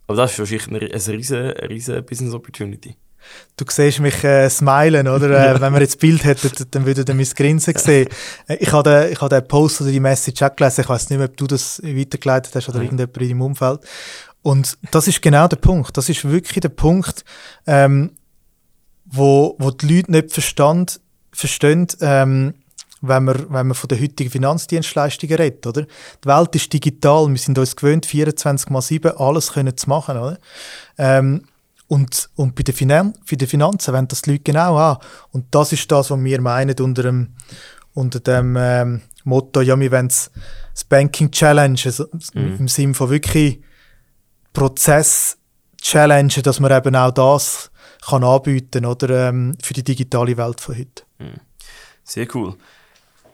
[0.08, 2.96] Aber das ist wahrscheinlich eine, eine riesige, riesige Business Opportunity.
[3.58, 5.56] Du siehst mich äh, smilen, oder?
[5.56, 8.08] Äh, wenn wir jetzt das Bild hätten, dann würdet ihr mein Grinsen sehen.
[8.48, 10.82] Äh, ich habe den, den Post oder die Message auch gelesen.
[10.82, 12.84] Ich weiß nicht mehr, ob du das weitergeleitet hast oder ja.
[12.84, 13.82] irgendjemand in deinem Umfeld.
[14.42, 15.98] Und das ist genau der Punkt.
[15.98, 17.26] Das ist wirklich der Punkt,
[17.68, 18.12] ähm,
[19.06, 21.02] wo, wo die Leute nicht verstand,
[21.32, 22.54] verstehen, ähm,
[23.02, 25.84] wenn man, wenn man von den heutigen Finanzdienstleistungen redet, oder?
[25.84, 27.30] Die Welt ist digital.
[27.30, 30.38] Wir sind uns gewöhnt, 24 mal 7 alles können zu machen, oder?
[30.98, 31.46] Ähm,
[31.90, 34.98] und, und bei den, Finan bei den Finanzen wenden das die Leute genau an.
[35.32, 37.34] Und das ist das, was wir meinen unter dem,
[37.96, 40.32] unter dem ähm, Motto, ja, wir wollen das
[40.88, 42.58] Banking Challenge, also mhm.
[42.60, 43.62] im Sinne von wirklich
[44.54, 45.38] Prozess
[45.82, 47.72] Challenge, dass man eben auch das
[48.08, 51.04] kann anbieten oder ähm, für die digitale Welt von heute.
[51.18, 51.42] Mhm.
[52.04, 52.56] Sehr cool.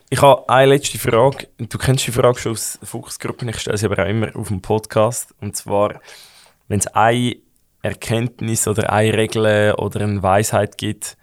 [0.08, 1.48] Ich habe eine letzte Frage.
[1.58, 4.62] Du kennst die Frage schon aus Fokusgruppen, ich stelle sie aber auch immer auf dem
[4.62, 5.34] Podcast.
[5.40, 6.00] Und zwar,
[6.68, 7.36] wenn es eine
[7.86, 11.16] Erkenntnis oder eine Regel oder eine Weisheit gibt,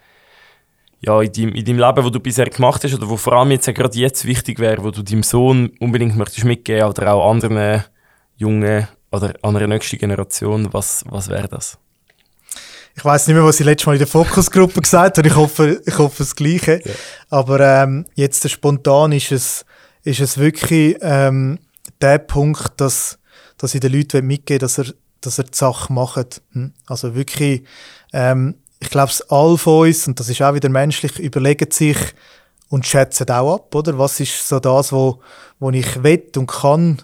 [1.05, 3.51] ja, in deinem, in deinem Leben, wo du bisher gemacht hast oder wo vor allem
[3.51, 7.84] jetzt gerade jetzt wichtig wäre, wo du deinem Sohn unbedingt möchtest mitgeben oder auch anderen
[8.38, 11.78] Jungen oder anderen nächsten Generation, was, was wäre das?
[12.95, 15.28] Ich weiß nicht mehr, was ich letztes Mal in der Fokusgruppe gesagt habe.
[15.28, 16.82] Ich hoffe, ich hoffe das Gleiche.
[16.84, 16.91] Ja.
[17.30, 19.66] Aber ähm, jetzt spontan ist es,
[20.03, 21.59] ist es wirklich ähm,
[22.01, 23.18] der Punkt, dass,
[23.57, 24.93] dass ich den Leuten mitgeben will, dass er
[25.26, 26.42] dass er die Sache macht.
[26.52, 26.74] Hm?
[26.86, 27.64] Also wirklich,
[28.12, 31.98] ähm, ich glaube, alle von uns, und das ist auch wieder menschlich, überlegen sich
[32.70, 33.98] und schätzen auch ab, oder?
[33.98, 35.22] Was ist so das, wo,
[35.60, 37.02] wo ich will und kann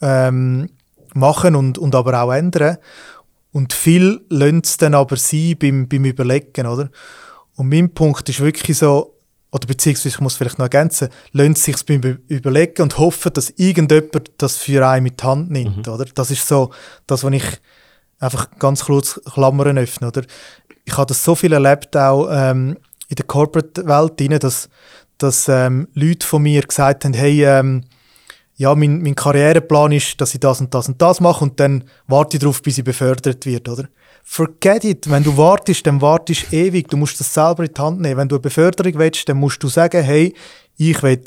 [0.00, 0.70] ähm,
[1.14, 2.78] machen und, und aber auch ändern.
[3.52, 6.90] Und viel lönt es dann aber sein beim, beim Überlegen, oder?
[7.56, 9.15] Und mein Punkt ist wirklich so,
[9.56, 14.30] oder beziehungsweise ich muss vielleicht noch ergänzen, lönt sich beim Überlegen und hoffen, dass irgendjemand
[14.36, 15.92] das für einen mit die Hand nimmt, mhm.
[15.92, 16.04] oder?
[16.14, 16.70] Das ist so
[17.06, 17.60] das, was ich
[18.18, 20.22] einfach ganz kurz Klammern öffne, oder?
[20.84, 22.76] Ich habe das so viel erlebt, auch ähm,
[23.08, 24.68] in der Corporate-Welt, dass,
[25.16, 27.84] dass ähm, Leute von mir gesagt haben, hey, ähm,
[28.56, 31.84] ja, mein, mein Karriereplan ist, dass ich das und das und das mache und dann
[32.06, 33.88] warte ich darauf, bis ich befördert wird, oder?
[34.28, 35.08] Forget it.
[35.08, 36.88] Wenn du wartest, dann wartest du ewig.
[36.88, 38.16] Du musst das selber in die Hand nehmen.
[38.16, 40.34] Wenn du eine Beförderung willst, dann musst du sagen, hey,
[40.76, 41.22] ich will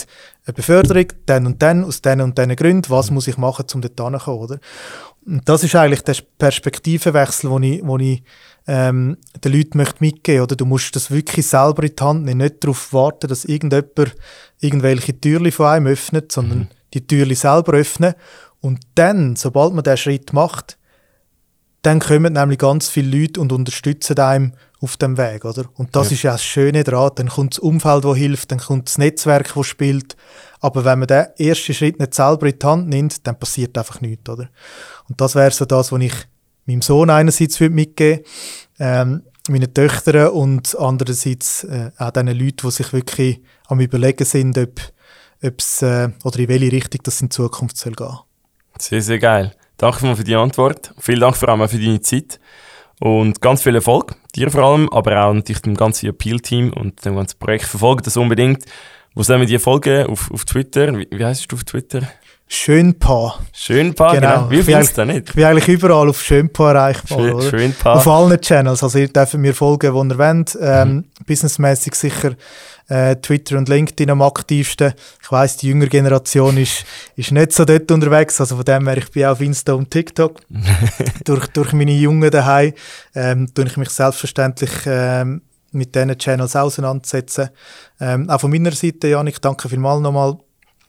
[0.45, 3.81] eine Beförderung, dann und dann, aus diesen und diesen Gründen, was muss ich machen, um
[3.81, 4.59] dort hinzukommen, oder?
[5.25, 8.21] Und das ist eigentlich der Perspektivenwechsel, den ich, wo ich
[8.67, 10.57] ähm, den Leuten möchte mitgeben möchte.
[10.57, 14.15] Du musst das wirklich selber in die Hand nehmen, nicht darauf warten, dass irgendjemand
[14.59, 16.67] irgendwelche Türen von einem öffnet, sondern mhm.
[16.93, 18.13] die Türen selber öffnen.
[18.59, 20.78] Und dann, sobald man diesen Schritt macht,
[21.89, 25.65] dann kommen nämlich ganz viele Leute und unterstützen einem auf dem Weg, oder?
[25.73, 26.13] Und das ja.
[26.13, 27.09] ist ja das Schöne daran.
[27.15, 30.15] Dann kommt das Umfeld, das hilft, dann kommt das Netzwerk, das spielt.
[30.59, 34.01] Aber wenn man den ersten Schritt nicht selber in die Hand nimmt, dann passiert einfach
[34.01, 34.49] nichts, oder?
[35.09, 36.13] Und das wäre so das, was ich
[36.67, 38.23] meinem Sohn einerseits mitgeben
[38.77, 44.59] ähm, meinen Töchtern und andererseits äh, auch den Leuten, die sich wirklich am überlegen sind,
[44.59, 44.79] ob
[45.41, 48.19] es äh, oder in welche Richtung das in Zukunft soll gehen.
[48.77, 49.55] Sehr, sehr geil.
[49.79, 50.93] Danke für die Antwort.
[50.99, 52.37] Vielen Dank vor allem auch für deine Zeit.
[52.99, 57.15] Und ganz viel Erfolg, dir vor allem, aber auch natürlich dem ganzen Appeal-Team und dem
[57.15, 57.63] ganzen Projekt.
[57.63, 58.65] Verfolgt das unbedingt.
[59.15, 60.07] Wo sollen wir dir folgen?
[60.07, 60.97] Auf, auf Twitter?
[60.97, 62.01] Wie, wie heißt du auf Twitter?
[62.51, 63.39] Schönpaar.
[63.53, 64.35] Schönpaar, genau.
[64.35, 64.49] genau.
[64.49, 65.29] Wie findest du das nicht?
[65.29, 67.47] Ich bin eigentlich überall auf Schönpaar erreichbar, Schön, oder?
[67.47, 67.95] Schönpaar.
[67.97, 68.81] Auf allen Channels.
[68.81, 70.57] Also ihr dürft mir folgen, wo ihr wollt.
[70.59, 71.05] Ähm, mhm.
[71.27, 72.31] Businessmäßig sicher
[72.87, 74.93] äh, Twitter und LinkedIn am aktivsten.
[75.21, 76.85] Ich weiss, die jüngere Generation ist,
[77.15, 78.41] ist nicht so dort unterwegs.
[78.41, 80.39] Also von dem her, ich bin auch auf Insta und TikTok.
[81.25, 82.73] durch, durch meine Jungen daheim
[83.13, 87.49] ähm, tue ich mich selbstverständlich ähm, mit diesen Channels auseinandersetzen.
[88.01, 90.39] Ähm, auch von meiner Seite, Janik, danke vielmals nochmal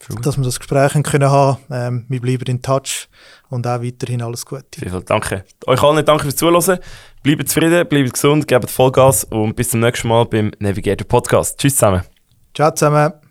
[0.09, 0.21] Cool.
[0.23, 3.09] dass wir das Gespräch können haben ähm, Wir bleiben in Touch
[3.51, 4.65] und auch weiterhin alles Gute.
[4.79, 5.45] Vielen Danke.
[5.67, 6.79] Euch allen danke fürs Zuhören.
[7.23, 11.59] Bleibt zufrieden, bleibt gesund, gebt Vollgas und bis zum nächsten Mal beim Navigator Podcast.
[11.59, 12.03] Tschüss zusammen.
[12.55, 13.30] Ciao zusammen.